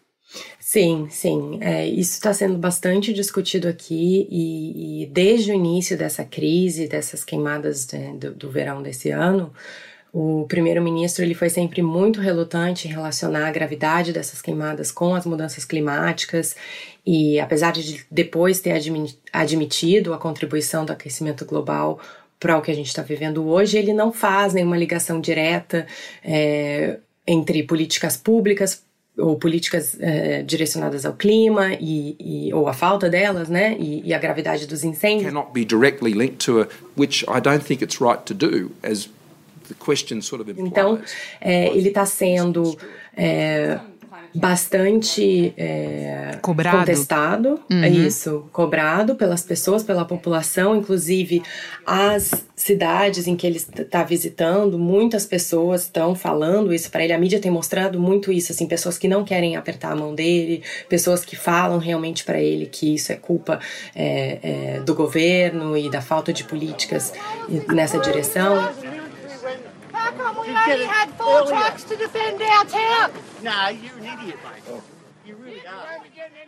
Sim, 0.59 1.07
sim. 1.09 1.57
É, 1.61 1.87
isso 1.87 2.13
está 2.13 2.33
sendo 2.33 2.57
bastante 2.57 3.11
discutido 3.11 3.67
aqui 3.67 4.27
e, 4.29 5.03
e, 5.03 5.05
desde 5.07 5.51
o 5.51 5.55
início 5.55 5.97
dessa 5.97 6.23
crise, 6.23 6.87
dessas 6.87 7.23
queimadas 7.23 7.87
né, 7.91 8.13
do, 8.15 8.31
do 8.31 8.51
verão 8.51 8.83
desse 8.83 9.09
ano, 9.09 9.51
o 10.13 10.45
primeiro-ministro 10.47 11.23
ele 11.23 11.33
foi 11.33 11.49
sempre 11.49 11.81
muito 11.81 12.19
relutante 12.19 12.87
em 12.87 12.91
relacionar 12.91 13.47
a 13.47 13.51
gravidade 13.51 14.13
dessas 14.13 14.41
queimadas 14.41 14.91
com 14.91 15.15
as 15.15 15.25
mudanças 15.25 15.65
climáticas 15.65 16.55
e 17.05 17.39
apesar 17.39 17.71
de 17.71 18.05
depois 18.09 18.59
ter 18.59 18.73
admitido 19.31 20.13
a 20.13 20.17
contribuição 20.17 20.83
do 20.83 20.93
aquecimento 20.93 21.45
global 21.45 21.99
para 22.39 22.57
o 22.57 22.61
que 22.61 22.71
a 22.71 22.73
gente 22.73 22.87
está 22.87 23.01
vivendo 23.01 23.47
hoje, 23.47 23.77
ele 23.77 23.93
não 23.93 24.11
faz 24.13 24.53
nenhuma 24.53 24.77
ligação 24.77 25.19
direta 25.19 25.85
é, 26.23 26.97
entre 27.27 27.63
políticas 27.63 28.15
públicas 28.15 28.81
ou 29.17 29.37
políticas 29.37 29.97
é, 29.99 30.41
direcionadas 30.43 31.05
ao 31.05 31.13
clima 31.13 31.73
e, 31.73 32.15
e, 32.19 32.53
ou 32.53 32.69
a 32.69 32.73
falta 32.73 33.09
delas, 33.09 33.49
né, 33.49 33.75
e, 33.77 34.07
e, 34.07 34.13
a 34.13 34.17
gravidade 34.17 34.65
dos 34.65 34.83
incêndios. 34.85 35.25
Cannot 35.25 35.51
be 35.51 35.65
directly 35.65 36.13
linked 36.13 36.37
to 36.45 36.61
a, 36.61 36.67
which 36.97 37.25
I 37.27 37.41
don't 37.41 37.63
think 37.63 37.83
it's 37.83 37.99
right 37.99 38.21
to 38.25 38.33
do, 38.33 38.71
as 38.81 39.09
the 39.67 39.75
question 39.77 40.21
sort 40.21 40.41
of 40.41 40.49
implies. 40.49 40.71
Então, 40.71 40.99
é, 41.41 41.67
ele 41.75 41.89
está 41.89 42.05
sendo 42.05 42.77
é, 43.15 43.79
bastante 44.33 45.53
é, 45.57 46.37
cobrado. 46.41 46.77
contestado, 46.79 47.59
uhum. 47.69 47.83
é 47.83 47.89
isso, 47.89 48.47
cobrado 48.51 49.15
pelas 49.15 49.41
pessoas, 49.41 49.83
pela 49.83 50.05
população, 50.05 50.75
inclusive 50.75 51.41
as 51.85 52.45
cidades 52.55 53.27
em 53.27 53.35
que 53.35 53.47
ele 53.47 53.57
está 53.57 54.03
visitando, 54.03 54.77
muitas 54.77 55.25
pessoas 55.25 55.83
estão 55.83 56.13
falando 56.13 56.73
isso 56.73 56.91
para 56.91 57.03
ele. 57.03 57.13
A 57.13 57.17
mídia 57.17 57.39
tem 57.39 57.49
mostrado 57.49 57.99
muito 57.99 58.31
isso, 58.31 58.51
assim, 58.51 58.67
pessoas 58.67 58.97
que 58.97 59.07
não 59.07 59.23
querem 59.23 59.55
apertar 59.55 59.91
a 59.91 59.95
mão 59.95 60.13
dele, 60.13 60.63
pessoas 60.87 61.25
que 61.25 61.35
falam 61.35 61.79
realmente 61.79 62.23
para 62.23 62.39
ele 62.39 62.65
que 62.65 62.95
isso 62.95 63.11
é 63.11 63.15
culpa 63.15 63.59
é, 63.95 64.39
é, 64.41 64.79
do 64.81 64.93
governo 64.93 65.77
e 65.77 65.89
da 65.89 66.01
falta 66.01 66.31
de 66.31 66.43
políticas 66.43 67.13
nessa 67.67 67.97
direção. 67.99 68.69
How 69.91 70.13
come 70.13 70.47
we 70.47 70.55
only 70.55 70.85
had 70.85 71.09
four 71.17 71.45
trucks 71.45 71.83
to 71.83 71.95
defend? 71.95 72.39
Nah, 73.43 73.69
you're 73.69 73.97
an 73.97 74.05
idiot, 74.05 74.37
Mike. 74.43 74.63
Oh. 74.69 74.83
You 75.25 75.35
really 75.35 75.48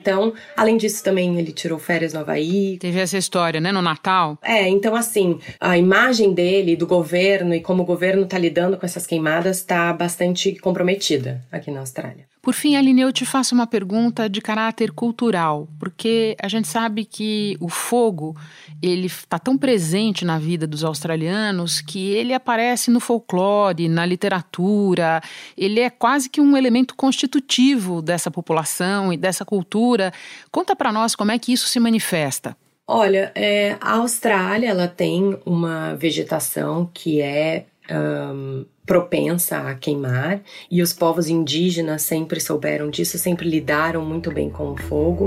Então, 0.01 0.33
além 0.57 0.77
disso, 0.77 1.03
também 1.03 1.37
ele 1.37 1.51
tirou 1.51 1.77
férias 1.77 2.13
no 2.13 2.21
Havaí. 2.21 2.77
Teve 2.79 2.99
essa 2.99 3.17
história, 3.17 3.61
né, 3.61 3.71
no 3.71 3.83
Natal? 3.83 4.37
É, 4.41 4.67
então, 4.67 4.95
assim, 4.95 5.39
a 5.59 5.77
imagem 5.77 6.33
dele, 6.33 6.75
do 6.75 6.87
governo 6.87 7.53
e 7.53 7.61
como 7.61 7.83
o 7.83 7.85
governo 7.85 8.23
está 8.23 8.37
lidando 8.37 8.77
com 8.77 8.85
essas 8.85 9.05
queimadas 9.05 9.57
está 9.57 9.93
bastante 9.93 10.55
comprometida 10.55 11.45
aqui 11.51 11.69
na 11.69 11.81
Austrália. 11.81 12.31
Por 12.41 12.55
fim, 12.55 12.75
Aline, 12.75 13.01
eu 13.01 13.13
te 13.13 13.23
faço 13.23 13.53
uma 13.53 13.67
pergunta 13.67 14.27
de 14.27 14.41
caráter 14.41 14.91
cultural, 14.91 15.69
porque 15.77 16.35
a 16.41 16.47
gente 16.47 16.67
sabe 16.67 17.05
que 17.05 17.55
o 17.59 17.69
fogo 17.69 18.35
ele 18.81 19.05
está 19.05 19.37
tão 19.37 19.55
presente 19.55 20.25
na 20.25 20.39
vida 20.39 20.65
dos 20.65 20.83
australianos 20.83 21.81
que 21.81 22.09
ele 22.09 22.33
aparece 22.33 22.89
no 22.89 22.99
folclore, 22.99 23.87
na 23.87 24.07
literatura, 24.07 25.21
ele 25.55 25.81
é 25.81 25.89
quase 25.91 26.31
que 26.31 26.41
um 26.41 26.57
elemento 26.57 26.95
constitutivo 26.95 28.01
dessa 28.01 28.31
população 28.31 29.00
e 29.09 29.15
dessa 29.15 29.45
cultura. 29.45 30.11
Conta 30.51 30.75
para 30.75 30.91
nós 30.91 31.15
como 31.15 31.31
é 31.31 31.39
que 31.39 31.53
isso 31.53 31.69
se 31.69 31.79
manifesta. 31.79 32.57
Olha, 32.85 33.31
é, 33.33 33.77
a 33.79 33.93
Austrália 33.93 34.67
ela 34.69 34.87
tem 34.87 35.39
uma 35.45 35.95
vegetação 35.95 36.89
que 36.93 37.21
é 37.21 37.63
um, 37.89 38.65
propensa 38.85 39.59
a 39.59 39.75
queimar 39.75 40.41
e 40.69 40.81
os 40.81 40.91
povos 40.91 41.29
indígenas 41.29 42.01
sempre 42.01 42.41
souberam 42.41 42.89
disso, 42.89 43.17
sempre 43.17 43.49
lidaram 43.49 44.03
muito 44.03 44.29
bem 44.29 44.49
com 44.49 44.71
o 44.71 44.77
fogo. 44.77 45.25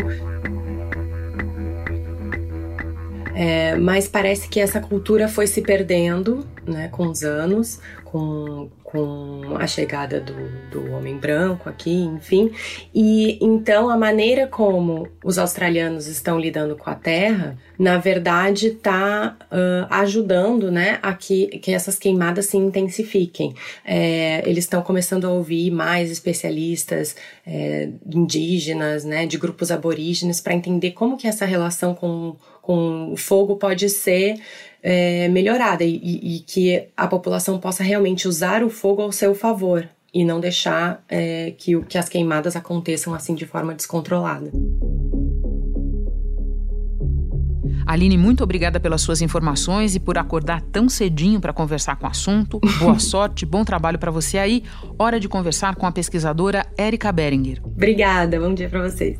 É, 3.35 3.75
mas 3.77 4.07
parece 4.07 4.49
que 4.49 4.61
essa 4.61 4.81
cultura 4.81 5.27
foi 5.27 5.47
se 5.47 5.61
perdendo 5.61 6.47
né, 6.67 6.89
com 6.89 7.09
os 7.09 7.25
anos, 7.25 7.81
com, 8.05 8.71
com 8.95 9.57
a 9.59 9.67
chegada 9.67 10.21
do, 10.21 10.35
do 10.71 10.93
homem 10.93 11.19
branco 11.19 11.69
aqui, 11.69 11.93
enfim. 11.93 12.53
E 12.95 13.37
então 13.45 13.91
a 13.91 13.97
maneira 13.97 14.47
como 14.47 15.09
os 15.25 15.37
australianos 15.37 16.07
estão 16.07 16.39
lidando 16.39 16.77
com 16.77 16.89
a 16.89 16.95
terra, 16.95 17.59
na 17.77 17.99
verdade, 17.99 18.69
está 18.69 19.37
uh, 19.51 19.87
ajudando 19.91 20.71
né, 20.71 21.01
a 21.03 21.13
que, 21.13 21.59
que 21.59 21.73
essas 21.73 21.99
queimadas 21.99 22.47
se 22.47 22.57
intensifiquem. 22.57 23.53
É, 23.85 24.49
eles 24.49 24.63
estão 24.63 24.81
começando 24.81 25.25
a 25.25 25.31
ouvir 25.31 25.73
mais 25.73 26.09
especialistas 26.09 27.17
é, 27.45 27.89
indígenas, 28.07 29.05
né, 29.05 29.27
de 29.27 29.37
grupos 29.37 29.73
aborígenes, 29.73 30.41
para 30.41 30.55
entender 30.55 30.93
como 30.93 31.17
que 31.17 31.27
essa 31.27 31.45
relação 31.45 31.97
com, 31.97 32.37
com 32.63 33.13
o 33.13 33.17
fogo 33.17 33.57
pode 33.57 33.89
ser 33.89 34.37
é, 34.87 35.29
melhorada 35.29 35.83
e, 35.83 35.97
e, 35.97 36.41
que 36.41 36.89
a 36.95 37.07
população 37.07 37.59
possa 37.59 37.83
realmente 37.83 38.29
usar 38.29 38.63
o 38.63 38.69
fogo 38.69 38.84
ao 39.03 39.13
seu 39.13 39.35
favor 39.35 39.89
e 40.13 40.25
não 40.25 40.39
deixar 40.39 41.03
é, 41.09 41.53
que, 41.59 41.81
que 41.83 41.99
as 41.99 42.09
queimadas 42.09 42.55
aconteçam 42.55 43.15
assim 43.15 43.35
de 43.35 43.47
forma 43.47 43.75
descontrolada. 43.75 44.51
Aline, 47.87 48.17
muito 48.17 48.43
obrigada 48.43 48.81
pelas 48.81 49.03
suas 49.03 49.21
informações 49.21 49.95
e 49.95 50.01
por 50.01 50.17
acordar 50.17 50.63
tão 50.63 50.89
cedinho 50.89 51.41
para 51.41 51.53
conversar 51.53 51.97
com 51.97 52.07
o 52.07 52.11
assunto. 52.11 52.61
Boa 52.79 52.99
sorte, 52.99 53.45
bom 53.45 53.65
trabalho 53.65 53.99
para 53.99 54.11
você 54.11 54.39
aí. 54.39 54.63
Hora 54.99 55.21
de 55.21 55.29
conversar 55.29 55.75
com 55.75 55.87
a 55.87 55.93
pesquisadora 55.93 56.67
Érica 56.79 57.13
Beringer. 57.13 57.61
Obrigada, 57.65 58.41
bom 58.41 58.55
dia 58.55 58.69
para 58.69 58.89
vocês. 58.89 59.19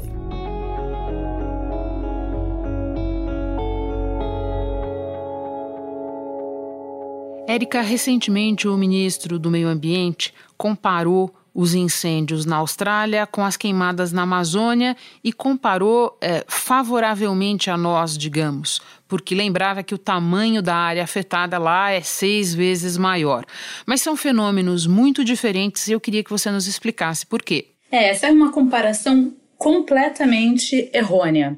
Érica, 7.55 7.83
recentemente 7.83 8.67
o 8.67 8.77
ministro 8.77 9.39
do 9.39 9.49
Meio 9.49 9.69
Ambiente 9.69 10.35
comparou 10.59 11.33
os 11.55 11.73
incêndios 11.73 12.45
na 12.45 12.57
Austrália 12.57 13.29
com 13.29 13.45
as 13.45 13.57
queimadas 13.57 14.11
na 14.11 14.23
Amazônia 14.23 14.97
e 15.23 15.33
comparou 15.33 16.19
é, 16.21 16.45
favoravelmente 16.49 17.71
a 17.71 17.77
nós, 17.77 18.19
digamos, 18.19 18.81
porque 19.07 19.37
lembrava 19.37 19.85
que 19.85 19.95
o 19.95 19.99
tamanho 19.99 20.61
da 20.61 20.75
área 20.75 21.05
afetada 21.05 21.57
lá 21.57 21.93
é 21.93 22.01
seis 22.01 22.53
vezes 22.53 22.97
maior. 22.97 23.45
Mas 23.87 24.03
são 24.03 24.17
fenômenos 24.17 24.85
muito 24.85 25.25
diferentes 25.25 25.87
e 25.87 25.93
eu 25.93 26.01
queria 26.01 26.25
que 26.25 26.31
você 26.31 26.51
nos 26.51 26.67
explicasse 26.67 27.25
por 27.25 27.41
quê. 27.41 27.69
É, 27.89 28.09
essa 28.09 28.27
é 28.27 28.33
uma 28.33 28.51
comparação 28.51 29.33
completamente 29.57 30.91
errônea. 30.93 31.57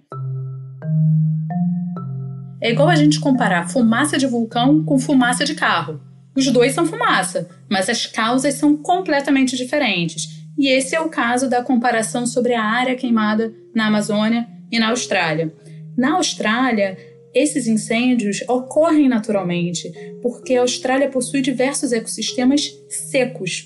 É 2.66 2.70
igual 2.70 2.88
a 2.88 2.96
gente 2.96 3.20
comparar 3.20 3.68
fumaça 3.68 4.18
de 4.18 4.26
vulcão 4.26 4.82
com 4.82 4.98
fumaça 4.98 5.44
de 5.44 5.54
carro. 5.54 6.00
Os 6.34 6.48
dois 6.48 6.72
são 6.72 6.84
fumaça, 6.84 7.48
mas 7.70 7.88
as 7.88 8.06
causas 8.06 8.54
são 8.54 8.76
completamente 8.76 9.56
diferentes. 9.56 10.42
E 10.58 10.66
esse 10.66 10.92
é 10.96 11.00
o 11.00 11.08
caso 11.08 11.48
da 11.48 11.62
comparação 11.62 12.26
sobre 12.26 12.54
a 12.54 12.64
área 12.64 12.96
queimada 12.96 13.54
na 13.72 13.86
Amazônia 13.86 14.48
e 14.68 14.80
na 14.80 14.88
Austrália. 14.88 15.54
Na 15.96 16.16
Austrália, 16.16 16.98
esses 17.32 17.68
incêndios 17.68 18.42
ocorrem 18.48 19.08
naturalmente, 19.08 19.88
porque 20.20 20.56
a 20.56 20.62
Austrália 20.62 21.08
possui 21.08 21.42
diversos 21.42 21.92
ecossistemas 21.92 22.68
secos 22.88 23.62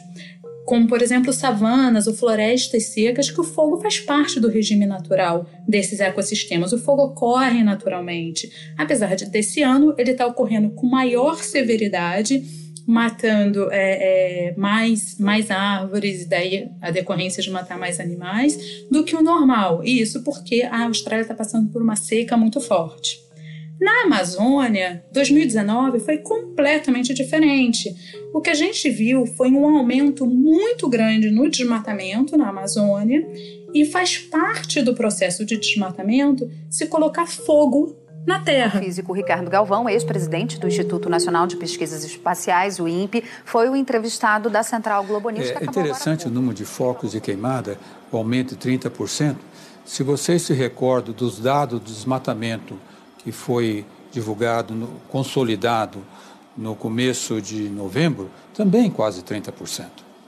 como 0.70 0.86
por 0.86 1.02
exemplo 1.02 1.32
savanas 1.32 2.06
ou 2.06 2.14
florestas 2.14 2.84
secas, 2.84 3.28
que 3.28 3.40
o 3.40 3.44
fogo 3.44 3.80
faz 3.80 3.98
parte 3.98 4.38
do 4.38 4.46
regime 4.46 4.86
natural 4.86 5.44
desses 5.66 5.98
ecossistemas. 5.98 6.72
O 6.72 6.78
fogo 6.78 7.06
ocorre 7.06 7.64
naturalmente, 7.64 8.48
apesar 8.78 9.16
de 9.16 9.24
desse 9.24 9.64
ano 9.64 9.92
ele 9.98 10.12
está 10.12 10.24
ocorrendo 10.24 10.70
com 10.70 10.86
maior 10.86 11.42
severidade, 11.42 12.44
matando 12.86 13.68
é, 13.72 14.50
é, 14.50 14.54
mais, 14.56 15.18
mais 15.18 15.50
árvores 15.50 16.22
e 16.22 16.28
daí 16.28 16.68
a 16.80 16.92
decorrência 16.92 17.42
de 17.42 17.50
matar 17.50 17.76
mais 17.76 17.98
animais 17.98 18.56
do 18.88 19.02
que 19.02 19.16
o 19.16 19.22
normal. 19.22 19.82
E 19.82 20.00
isso 20.00 20.22
porque 20.22 20.62
a 20.62 20.84
Austrália 20.84 21.22
está 21.22 21.34
passando 21.34 21.68
por 21.72 21.82
uma 21.82 21.96
seca 21.96 22.36
muito 22.36 22.60
forte. 22.60 23.18
Na 23.80 24.02
Amazônia, 24.02 25.02
2019 25.10 26.00
foi 26.00 26.18
completamente 26.18 27.14
diferente. 27.14 27.96
O 28.34 28.40
que 28.40 28.50
a 28.50 28.54
gente 28.54 28.90
viu 28.90 29.24
foi 29.24 29.50
um 29.50 29.78
aumento 29.78 30.26
muito 30.26 30.86
grande 30.86 31.30
no 31.30 31.48
desmatamento 31.48 32.36
na 32.36 32.50
Amazônia 32.50 33.26
e 33.72 33.86
faz 33.86 34.18
parte 34.18 34.82
do 34.82 34.94
processo 34.94 35.46
de 35.46 35.56
desmatamento 35.56 36.50
se 36.68 36.86
colocar 36.88 37.26
fogo 37.26 37.96
na 38.26 38.40
Terra. 38.40 38.80
O 38.80 38.82
físico 38.84 39.14
Ricardo 39.14 39.48
Galvão, 39.48 39.88
ex-presidente 39.88 40.60
do 40.60 40.68
Instituto 40.68 41.08
Nacional 41.08 41.46
de 41.46 41.56
Pesquisas 41.56 42.04
Espaciais, 42.04 42.78
o 42.78 42.86
INPE, 42.86 43.24
foi 43.46 43.70
o 43.70 43.74
entrevistado 43.74 44.50
da 44.50 44.62
Central 44.62 45.04
Globo 45.04 45.30
News. 45.30 45.52
É 45.52 45.64
interessante 45.64 46.26
o 46.26 46.30
número 46.30 46.52
de 46.52 46.66
focos 46.66 47.12
de 47.12 47.20
queimada, 47.20 47.78
o 48.12 48.18
aumento 48.18 48.54
de 48.54 48.78
30%. 48.78 49.36
Se 49.86 50.02
vocês 50.02 50.42
se 50.42 50.52
recordam 50.52 51.14
dos 51.14 51.40
dados 51.40 51.80
do 51.80 51.86
desmatamento 51.86 52.78
que 53.22 53.32
foi 53.32 53.84
divulgado, 54.10 54.74
no, 54.74 54.88
consolidado 55.08 56.04
no 56.56 56.74
começo 56.74 57.40
de 57.40 57.68
novembro, 57.68 58.30
também 58.54 58.90
quase 58.90 59.22
30%. 59.22 59.86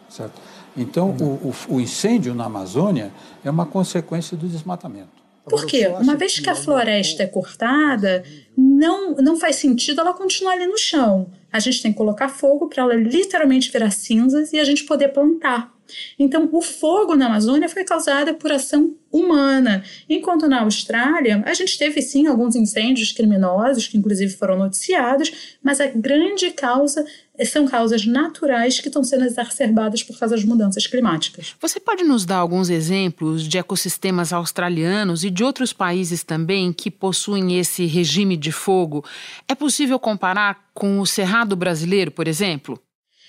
Certo? 0.08 0.40
Então, 0.76 1.10
o, 1.20 1.48
o, 1.48 1.76
o 1.76 1.80
incêndio 1.80 2.34
na 2.34 2.44
Amazônia 2.44 3.12
é 3.44 3.50
uma 3.50 3.66
consequência 3.66 4.36
do 4.36 4.46
desmatamento. 4.46 5.22
Por 5.44 5.66
quê? 5.66 5.88
Uma 5.88 6.14
vez 6.14 6.38
que 6.38 6.48
a 6.48 6.54
floresta 6.54 7.24
é 7.24 7.26
cortada, 7.26 8.22
não, 8.56 9.14
não 9.16 9.36
faz 9.36 9.56
sentido 9.56 10.00
ela 10.00 10.12
continuar 10.12 10.52
ali 10.52 10.66
no 10.66 10.78
chão. 10.78 11.32
A 11.52 11.58
gente 11.58 11.82
tem 11.82 11.90
que 11.90 11.98
colocar 11.98 12.28
fogo 12.28 12.68
para 12.68 12.84
ela 12.84 12.94
literalmente 12.94 13.70
virar 13.70 13.90
cinzas 13.90 14.52
e 14.52 14.60
a 14.60 14.64
gente 14.64 14.84
poder 14.84 15.08
plantar. 15.08 15.71
Então, 16.18 16.48
o 16.52 16.60
fogo 16.60 17.14
na 17.14 17.26
Amazônia 17.26 17.68
foi 17.68 17.84
causado 17.84 18.34
por 18.34 18.52
ação 18.52 18.94
humana, 19.12 19.84
enquanto 20.08 20.48
na 20.48 20.62
Austrália 20.62 21.42
a 21.44 21.52
gente 21.52 21.76
teve 21.76 22.00
sim 22.00 22.26
alguns 22.26 22.56
incêndios 22.56 23.12
criminosos 23.12 23.86
que 23.86 23.98
inclusive 23.98 24.34
foram 24.34 24.56
noticiados, 24.56 25.58
mas 25.62 25.80
a 25.80 25.86
grande 25.86 26.50
causa 26.50 27.04
são 27.44 27.66
causas 27.66 28.06
naturais 28.06 28.80
que 28.80 28.88
estão 28.88 29.04
sendo 29.04 29.24
exacerbadas 29.24 30.02
por 30.02 30.18
causa 30.18 30.34
das 30.34 30.44
mudanças 30.44 30.86
climáticas. 30.86 31.54
Você 31.60 31.78
pode 31.78 32.02
nos 32.04 32.24
dar 32.24 32.36
alguns 32.36 32.70
exemplos 32.70 33.46
de 33.46 33.58
ecossistemas 33.58 34.32
australianos 34.32 35.24
e 35.24 35.30
de 35.30 35.44
outros 35.44 35.72
países 35.72 36.22
também 36.22 36.72
que 36.72 36.90
possuem 36.90 37.58
esse 37.58 37.84
regime 37.84 38.36
de 38.36 38.52
fogo? 38.52 39.04
É 39.46 39.54
possível 39.54 39.98
comparar 39.98 40.70
com 40.72 41.00
o 41.00 41.06
cerrado 41.06 41.54
brasileiro, 41.54 42.10
por 42.10 42.26
exemplo? 42.26 42.80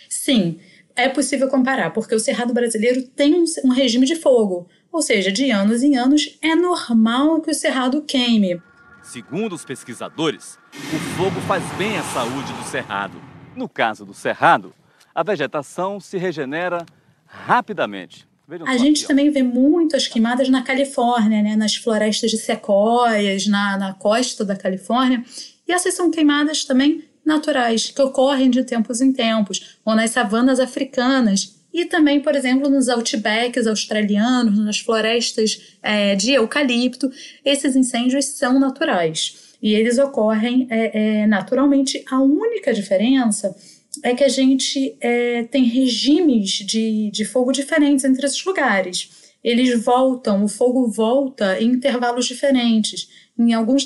Sim 0.10 0.60
é 0.96 1.10
possível 1.10 1.48
comparar, 1.48 1.92
porque 1.92 2.14
o 2.14 2.20
Cerrado 2.20 2.54
brasileiro 2.54 3.04
tem 3.04 3.36
um, 3.36 3.46
um 3.66 3.70
regime 3.70 4.06
de 4.06 4.16
fogo, 4.16 4.68
ou 4.92 5.02
seja, 5.02 5.32
de 5.32 5.50
anos 5.50 5.82
em 5.82 5.98
anos 5.98 6.38
é 6.42 6.56
normal 6.56 7.42
que 7.42 7.50
o 7.50 7.54
cerrado 7.54 8.04
queime. 8.04 8.62
Segundo 9.02 9.54
os 9.54 9.66
pesquisadores, 9.66 10.60
o 10.72 11.00
fogo 11.18 11.42
faz 11.42 11.64
bem 11.78 11.98
à 11.98 12.04
saúde 12.04 12.54
do 12.54 12.64
cerrado. 12.64 13.20
No 13.56 13.68
caso 13.68 14.06
do 14.06 14.14
cerrado, 14.14 14.74
a 15.14 15.24
vegetação 15.24 16.00
se 16.00 16.18
regenera 16.18 16.86
rapidamente. 17.26 18.28
Vejam 18.48 18.68
a 18.68 18.78
gente 18.78 19.00
aqui, 19.00 19.08
também 19.08 19.32
vê 19.32 19.42
muitas 19.42 20.08
queimadas 20.08 20.48
na 20.48 20.62
Califórnia, 20.62 21.42
né? 21.42 21.56
nas 21.56 21.76
florestas 21.76 22.30
de 22.30 22.38
sequoias, 22.38 23.48
na, 23.48 23.78
na 23.78 23.94
costa 23.94 24.46
da 24.46 24.56
Califórnia. 24.56 25.24
E 25.68 25.72
essas 25.72 25.96
são 25.96 26.12
queimadas 26.12 26.66
também 26.66 27.04
naturais 27.26 27.92
que 27.92 28.02
ocorrem 28.02 28.50
de 28.50 28.64
tempos 28.64 29.02
em 29.02 29.12
tempos, 29.12 29.78
ou 29.86 29.96
nas 29.96 30.12
savanas 30.12 30.60
africanas, 30.60 31.56
e 31.74 31.86
também, 31.86 32.20
por 32.20 32.36
exemplo, 32.36 32.70
nos 32.70 32.88
outbacks 32.88 33.66
australianos, 33.66 34.60
nas 34.60 34.80
florestas 34.80 35.78
é, 35.82 36.16
de 36.16 36.34
eucalipto, 36.34 37.12
esses 37.44 37.76
incêndios 37.76 38.26
são 38.26 38.60
naturais 38.60 39.54
e 39.64 39.74
eles 39.74 39.98
ocorrem 39.98 40.68
é, 40.70 41.22
é, 41.22 41.26
naturalmente. 41.26 42.04
A 42.12 42.22
única 42.22 42.74
diferença 42.74 43.56
é 44.04 44.14
que 44.14 44.24
a 44.24 44.28
gente 44.28 44.98
é, 45.00 45.44
tem 45.44 45.64
regimes 45.64 46.52
de, 46.52 47.10
de 47.10 47.24
fogo 47.24 47.54
diferentes 47.54 48.04
entre 48.04 48.26
esses 48.26 48.44
lugares. 48.44 49.10
Eles 49.42 49.82
voltam, 49.82 50.44
o 50.44 50.50
fogo 50.50 50.88
volta 50.90 51.62
em 51.62 51.70
intervalos 51.70 52.26
diferentes. 52.26 53.08
Em 53.40 53.54
alguns 53.54 53.86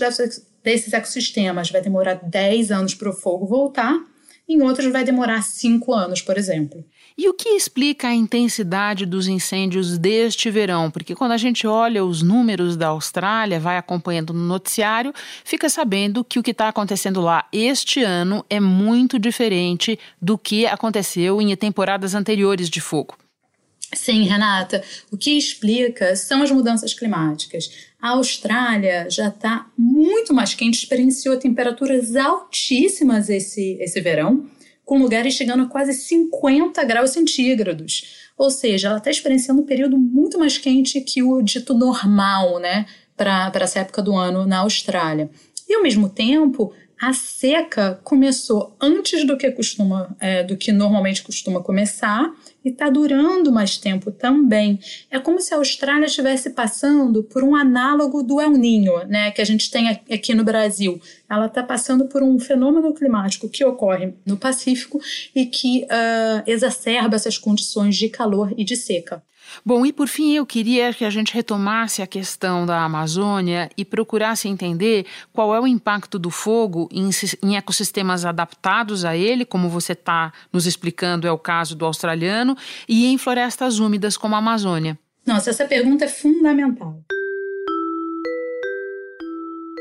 desses 0.68 0.92
ecossistemas 0.92 1.72
vai 1.72 1.82
demorar 1.82 2.16
10 2.16 2.72
anos 2.72 2.94
para 2.94 3.10
o 3.10 3.14
fogo 3.14 3.46
voltar, 3.46 3.98
em 4.50 4.62
outros 4.62 4.92
vai 4.92 5.06
demorar 5.06 5.42
5 5.42 5.94
anos, 5.94 6.22
por 6.22 6.38
exemplo. 6.38 6.84
E 7.18 7.30
o 7.30 7.34
que 7.34 7.50
explica 7.50 8.10
a 8.10 8.14
intensidade 8.14 9.06
dos 9.06 9.30
incêndios 9.30 9.98
deste 9.98 10.52
verão? 10.52 10.92
Porque 10.92 11.16
quando 11.16 11.32
a 11.32 11.38
gente 11.38 11.66
olha 11.66 12.04
os 12.04 12.22
números 12.22 12.76
da 12.76 12.88
Austrália, 12.88 13.62
vai 13.62 13.78
acompanhando 13.78 14.34
no 14.34 14.46
noticiário, 14.46 15.14
fica 15.46 15.70
sabendo 15.70 16.22
que 16.22 16.38
o 16.38 16.44
que 16.44 16.52
está 16.52 16.68
acontecendo 16.68 17.22
lá 17.22 17.48
este 17.54 18.04
ano 18.04 18.46
é 18.50 18.60
muito 18.60 19.18
diferente 19.18 19.98
do 20.22 20.38
que 20.38 20.66
aconteceu 20.66 21.42
em 21.42 21.56
temporadas 21.56 22.14
anteriores 22.14 22.70
de 22.70 22.82
fogo. 22.82 23.18
Sim, 23.94 24.24
Renata. 24.24 24.84
O 25.10 25.18
que 25.18 25.38
explica 25.38 26.14
são 26.16 26.44
as 26.44 26.52
mudanças 26.52 26.94
climáticas. 26.94 27.88
A 28.00 28.10
Austrália 28.10 29.08
já 29.10 29.28
está 29.28 29.68
muito 29.78 30.34
mais 30.34 30.54
quente, 30.54 30.76
experienciou 30.76 31.38
temperaturas 31.38 32.16
altíssimas 32.16 33.30
esse, 33.30 33.78
esse 33.80 34.00
verão 34.02 34.46
com 34.88 35.00
lugares 35.00 35.34
chegando 35.34 35.64
a 35.64 35.68
quase 35.68 35.94
50 35.94 36.82
graus 36.86 37.10
centígrados. 37.10 38.30
Ou 38.38 38.50
seja, 38.50 38.88
ela 38.88 39.00
está 39.00 39.12
experienciando 39.12 39.62
um 39.62 39.66
período 39.66 39.98
muito 39.98 40.40
mais 40.40 40.58
quente 40.58 41.02
que 41.02 41.22
o 41.22 41.42
dito 41.42 41.74
normal, 41.74 42.58
né, 42.58 42.86
para 43.16 43.52
essa 43.56 43.80
época 43.80 44.02
do 44.02 44.16
ano 44.16 44.46
na 44.46 44.60
Austrália. 44.60 45.30
E 45.68 45.76
ao 45.76 45.84
mesmo 45.84 46.08
tempo, 46.08 46.72
a 47.00 47.14
seca 47.14 48.00
começou 48.04 48.76
antes 48.82 49.26
do 49.26 49.38
que 49.38 49.52
costuma, 49.52 50.16
é, 50.20 50.44
do 50.44 50.58
que 50.58 50.72
normalmente 50.72 51.22
costuma 51.22 51.62
começar 51.62 52.34
e 52.66 52.70
está 52.70 52.90
durando 52.90 53.52
mais 53.52 53.78
tempo 53.78 54.12
também. 54.12 54.80
É 55.12 55.20
como 55.20 55.40
se 55.40 55.54
a 55.54 55.58
Austrália 55.58 56.08
estivesse 56.08 56.50
passando 56.50 57.24
por 57.24 57.44
um 57.44 57.56
análogo 57.56 58.24
do 58.24 58.42
El 58.42 58.52
Ninho, 58.52 59.06
né, 59.08 59.32
que 59.32 59.42
a 59.42 59.46
gente 59.46 59.70
tem 59.70 59.90
aqui 59.90 60.34
no 60.34 60.44
Brasil. 60.44 61.00
Ela 61.30 61.46
está 61.46 61.62
passando 61.62 62.06
por 62.06 62.24
um 62.24 62.40
fenômeno 62.40 62.94
climático 62.94 63.48
que 63.48 63.64
ocorre 63.64 64.14
no 64.26 64.36
Pacífico 64.36 65.00
e 65.36 65.46
que 65.46 65.84
uh, 65.84 66.44
exacerba 66.48 67.16
essas 67.16 67.38
condições 67.38 67.96
de 67.96 68.10
calor 68.10 68.54
e 68.58 68.64
de 68.64 68.76
seca. 68.76 69.22
Bom, 69.66 69.86
e 69.86 69.94
por 69.94 70.08
fim 70.08 70.34
eu 70.34 70.46
queria 70.46 70.94
que 70.94 71.06
a 71.06 71.10
gente 71.10 71.34
retomasse 71.34 72.02
a 72.02 72.08
questão 72.08 72.66
da 72.66 72.84
Amazônia 72.84 73.70
e 73.78 73.84
procurasse 73.84 74.48
entender 74.48 75.06
qual 75.34 75.54
é 75.56 75.60
o 75.60 75.68
impacto 75.68 76.18
do 76.18 76.30
fogo 76.30 76.90
em, 76.92 77.10
em 77.44 77.58
ecossistemas 77.58 78.26
adaptados 78.26 79.06
a 79.06 79.16
ele, 79.16 79.46
como 79.46 79.70
você 79.70 79.94
está 79.94 80.32
nos 80.52 80.66
explicando, 80.66 81.28
é 81.28 81.32
o 81.32 81.38
caso 81.38 81.76
do 81.76 81.86
australiano, 81.86 82.56
e 82.88 83.08
em 83.08 83.18
florestas 83.18 83.80
úmidas 83.80 84.18
como 84.18 84.36
a 84.36 84.40
Amazônia. 84.40 84.98
Nossa, 85.26 85.50
essa 85.50 85.66
pergunta 85.66 86.06
é 86.06 86.08
fundamental 86.08 87.02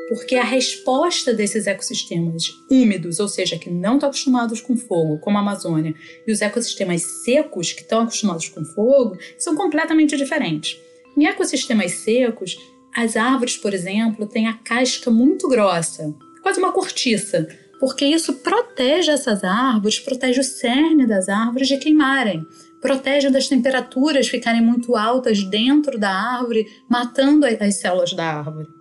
porque 0.09 0.37
a 0.37 0.45
resposta 0.45 1.35
desses 1.35 1.67
ecossistemas 1.67 2.45
úmidos, 2.71 3.19
ou 3.19 3.29
seja, 3.29 3.59
que 3.59 3.71
não 3.71 3.95
estão 3.95 4.09
acostumados 4.09 4.61
com 4.61 4.77
fogo, 4.77 5.19
como 5.19 5.37
a 5.37 5.41
Amazônia, 5.41 5.95
e 6.27 6.33
os 6.33 6.41
ecossistemas 6.41 7.03
secos, 7.25 7.73
que 7.73 7.83
estão 7.83 8.01
acostumados 8.01 8.49
com 8.49 8.65
fogo, 8.65 9.17
são 9.39 9.57
completamente 9.57 10.17
diferentes. 10.17 10.77
Em 11.17 11.27
ecossistemas 11.27 11.93
secos, 11.93 12.57
as 12.95 13.17
árvores, 13.17 13.57
por 13.57 13.75
exemplo, 13.75 14.27
têm 14.27 14.47
a 14.47 14.55
casca 14.55 15.11
muito 15.11 15.49
grossa, 15.49 16.15
quase 16.43 16.59
uma 16.59 16.73
cortiça, 16.73 17.49
porque 17.81 18.07
isso 18.07 18.35
protege 18.35 19.11
essas 19.11 19.45
árvores, 19.45 19.99
protege 19.99 20.41
o 20.41 20.45
cerne 20.45 21.07
das 21.07 21.29
árvores 21.29 21.69
de 21.69 21.77
queimarem, 21.77 22.43
protege 22.81 23.29
das 23.29 23.49
temperaturas 23.49 24.29
ficarem 24.29 24.63
muito 24.63 24.97
altas 24.97 25.43
dentro 25.43 25.99
da 25.99 26.11
árvore, 26.11 26.67
matando 26.89 27.45
as 27.45 27.75
células 27.77 28.13
da 28.13 28.25
árvore. 28.25 28.76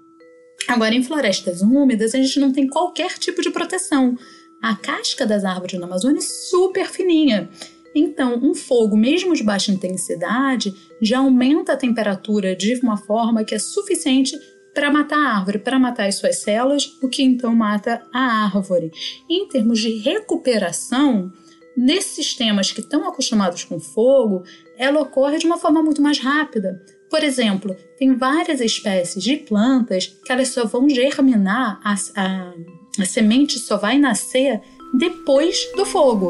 Agora, 0.67 0.95
em 0.95 1.03
florestas 1.03 1.61
úmidas, 1.61 2.15
a 2.15 2.17
gente 2.17 2.39
não 2.39 2.51
tem 2.51 2.67
qualquer 2.67 3.17
tipo 3.19 3.41
de 3.41 3.51
proteção. 3.51 4.17
A 4.61 4.75
casca 4.75 5.25
das 5.25 5.43
árvores 5.43 5.79
na 5.79 5.85
Amazônia 5.85 6.19
é 6.19 6.21
super 6.21 6.87
fininha. 6.87 7.49
Então, 7.93 8.39
um 8.43 8.53
fogo, 8.53 8.97
mesmo 8.97 9.33
de 9.33 9.43
baixa 9.43 9.71
intensidade, 9.71 10.73
já 11.01 11.19
aumenta 11.19 11.73
a 11.73 11.77
temperatura 11.77 12.55
de 12.55 12.75
uma 12.81 12.97
forma 12.97 13.43
que 13.43 13.55
é 13.55 13.59
suficiente 13.59 14.37
para 14.73 14.91
matar 14.91 15.17
a 15.17 15.37
árvore, 15.37 15.59
para 15.59 15.79
matar 15.79 16.05
as 16.05 16.15
suas 16.15 16.39
células, 16.39 16.97
o 17.01 17.07
que 17.07 17.23
então 17.23 17.55
mata 17.55 18.05
a 18.13 18.45
árvore. 18.45 18.91
Em 19.29 19.47
termos 19.47 19.79
de 19.79 19.97
recuperação, 19.99 21.31
nesses 21.77 22.15
sistemas 22.15 22.73
que 22.73 22.81
estão 22.81 23.07
acostumados 23.07 23.63
com 23.63 23.79
fogo, 23.79 24.43
ela 24.77 24.99
ocorre 24.99 25.37
de 25.37 25.45
uma 25.45 25.57
forma 25.57 25.81
muito 25.81 26.01
mais 26.01 26.19
rápida. 26.19 26.83
Por 27.09 27.23
exemplo, 27.23 27.75
tem 27.97 28.15
várias 28.15 28.59
espécies 28.59 29.23
de 29.23 29.37
plantas 29.37 30.07
que 30.07 30.31
elas 30.31 30.49
só 30.49 30.65
vão 30.65 30.89
germinar, 30.89 31.79
a, 31.83 31.93
a, 32.15 32.53
a 32.99 33.05
semente 33.05 33.59
só 33.59 33.77
vai 33.77 33.97
nascer 33.97 34.61
depois 34.97 35.57
do 35.75 35.85
fogo. 35.85 36.29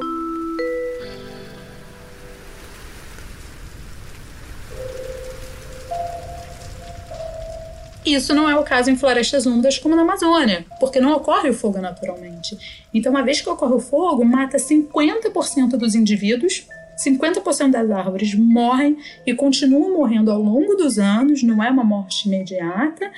Isso 8.06 8.36
não 8.36 8.48
é 8.48 8.56
o 8.56 8.64
caso 8.64 8.92
em 8.92 8.96
florestas 8.96 9.48
úmidas 9.48 9.80
como 9.80 9.96
na 9.96 10.04
Amazônia, 10.04 10.64
porque 10.80 11.00
não 11.00 11.14
ocorre 11.14 11.50
o 11.50 11.54
fogo 11.54 11.80
naturalmente. 11.80 12.56
Então, 12.94 13.12
uma 13.12 13.24
vez 13.24 13.42
que 13.42 13.50
ocorre 13.50 13.74
o 13.74 13.80
fogo, 13.80 14.24
mata 14.24 14.58
50% 14.58 15.70
dos 15.70 15.96
indivíduos 15.96 16.68
50% 16.98 17.72
das 17.72 17.92
árvores 17.92 18.34
morrem 18.36 18.98
e 19.26 19.34
continuam 19.34 19.98
morrendo 19.98 20.32
ao 20.32 20.42
longo 20.42 20.76
dos 20.76 20.98
anos, 20.98 21.44
não 21.44 21.64
é 21.64 21.70
uma 21.70 21.84
morte 21.84 22.28
imediata, 22.28 23.12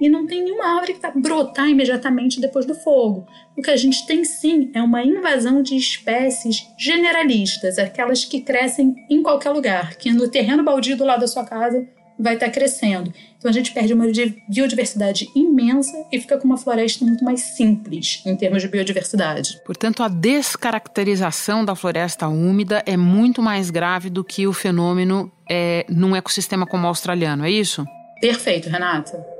e 0.00 0.08
não 0.08 0.26
tem 0.26 0.42
nenhuma 0.42 0.66
árvore 0.66 0.94
que 0.94 1.00
vai 1.00 1.12
brotar 1.14 1.68
imediatamente 1.68 2.40
depois 2.40 2.66
do 2.66 2.74
fogo. 2.74 3.24
O 3.56 3.62
que 3.62 3.70
a 3.70 3.76
gente 3.76 4.04
tem 4.04 4.24
sim 4.24 4.70
é 4.74 4.82
uma 4.82 5.04
invasão 5.04 5.62
de 5.62 5.76
espécies 5.76 6.66
generalistas, 6.76 7.78
aquelas 7.78 8.24
que 8.24 8.40
crescem 8.40 8.96
em 9.08 9.22
qualquer 9.22 9.50
lugar, 9.50 9.94
que 9.94 10.10
no 10.10 10.28
terreno 10.28 10.64
baldio 10.64 10.96
do 10.96 11.04
lado 11.04 11.20
da 11.20 11.28
sua 11.28 11.44
casa 11.44 11.86
vai 12.18 12.34
estar 12.34 12.50
crescendo. 12.50 13.12
Então 13.38 13.50
a 13.50 13.52
gente 13.52 13.72
perde 13.72 13.92
uma 13.92 14.06
biodiversidade 14.48 15.28
imensa 15.34 15.92
e 16.12 16.20
fica 16.20 16.38
com 16.38 16.44
uma 16.44 16.56
floresta 16.56 17.04
muito 17.04 17.24
mais 17.24 17.40
simples 17.40 18.22
em 18.24 18.36
termos 18.36 18.62
de 18.62 18.68
biodiversidade. 18.68 19.60
Portanto, 19.64 20.02
a 20.02 20.08
descaracterização 20.08 21.64
da 21.64 21.74
floresta 21.74 22.28
úmida 22.28 22.82
é 22.86 22.96
muito 22.96 23.42
mais 23.42 23.70
grave 23.70 24.08
do 24.08 24.22
que 24.22 24.46
o 24.46 24.52
fenômeno 24.52 25.32
é, 25.50 25.84
num 25.88 26.14
ecossistema 26.14 26.66
como 26.66 26.84
o 26.84 26.88
australiano, 26.88 27.44
é 27.44 27.50
isso? 27.50 27.84
Perfeito, 28.20 28.68
Renata. 28.68 29.32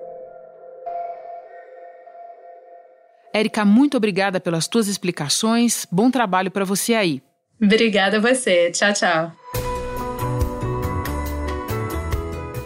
Érica, 3.33 3.65
muito 3.65 3.97
obrigada 3.97 4.39
pelas 4.39 4.69
tuas 4.69 4.89
explicações. 4.89 5.87
Bom 5.91 6.11
trabalho 6.11 6.51
para 6.51 6.65
você 6.65 6.95
aí. 6.95 7.23
Obrigada 7.63 8.19
a 8.19 8.21
você. 8.21 8.71
Tchau, 8.73 8.93
tchau. 8.93 9.62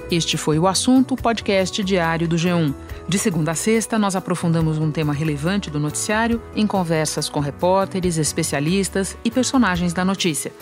Este 0.08 0.36
foi 0.36 0.56
o 0.56 0.68
assunto 0.68 1.16
podcast 1.16 1.82
diário 1.82 2.28
do 2.28 2.36
G1. 2.36 2.72
De 3.08 3.18
segunda 3.18 3.50
a 3.50 3.54
sexta, 3.56 3.98
nós 3.98 4.14
aprofundamos 4.14 4.78
um 4.78 4.88
tema 4.88 5.12
relevante 5.12 5.68
do 5.68 5.80
noticiário 5.80 6.40
em 6.54 6.64
conversas 6.64 7.28
com 7.28 7.40
repórteres, 7.40 8.16
especialistas 8.16 9.18
e 9.24 9.32
personagens 9.32 9.92
da 9.92 10.04
notícia. 10.04 10.52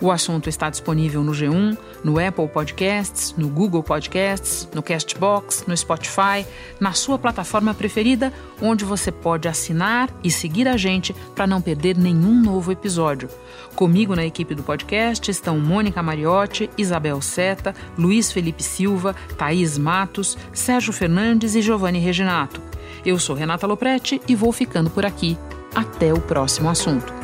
O 0.00 0.10
assunto 0.10 0.48
está 0.48 0.68
disponível 0.68 1.22
no 1.22 1.32
G1, 1.32 1.76
no 2.02 2.18
Apple 2.18 2.48
Podcasts, 2.48 3.34
no 3.36 3.48
Google 3.48 3.82
Podcasts, 3.82 4.68
no 4.74 4.82
Castbox, 4.82 5.64
no 5.66 5.76
Spotify, 5.76 6.46
na 6.80 6.92
sua 6.92 7.18
plataforma 7.18 7.74
preferida, 7.74 8.32
onde 8.60 8.84
você 8.84 9.10
pode 9.10 9.48
assinar 9.48 10.10
e 10.22 10.30
seguir 10.30 10.68
a 10.68 10.76
gente 10.76 11.14
para 11.34 11.46
não 11.46 11.60
perder 11.60 11.96
nenhum 11.96 12.40
novo 12.40 12.72
episódio. 12.72 13.28
Comigo 13.74 14.14
na 14.14 14.24
equipe 14.24 14.54
do 14.54 14.62
podcast 14.62 15.30
estão 15.30 15.58
Mônica 15.58 16.02
Mariotti, 16.02 16.70
Isabel 16.76 17.20
Seta, 17.20 17.74
Luiz 17.98 18.30
Felipe 18.30 18.62
Silva, 18.62 19.14
Thaís 19.36 19.76
Matos, 19.78 20.38
Sérgio 20.52 20.92
Fernandes 20.92 21.54
e 21.54 21.62
Giovanni 21.62 21.98
Reginato. 21.98 22.60
Eu 23.04 23.18
sou 23.18 23.34
Renata 23.34 23.66
Loprete 23.66 24.20
e 24.28 24.34
vou 24.34 24.52
ficando 24.52 24.90
por 24.90 25.04
aqui. 25.04 25.36
Até 25.74 26.12
o 26.12 26.20
próximo 26.20 26.70
assunto. 26.70 27.23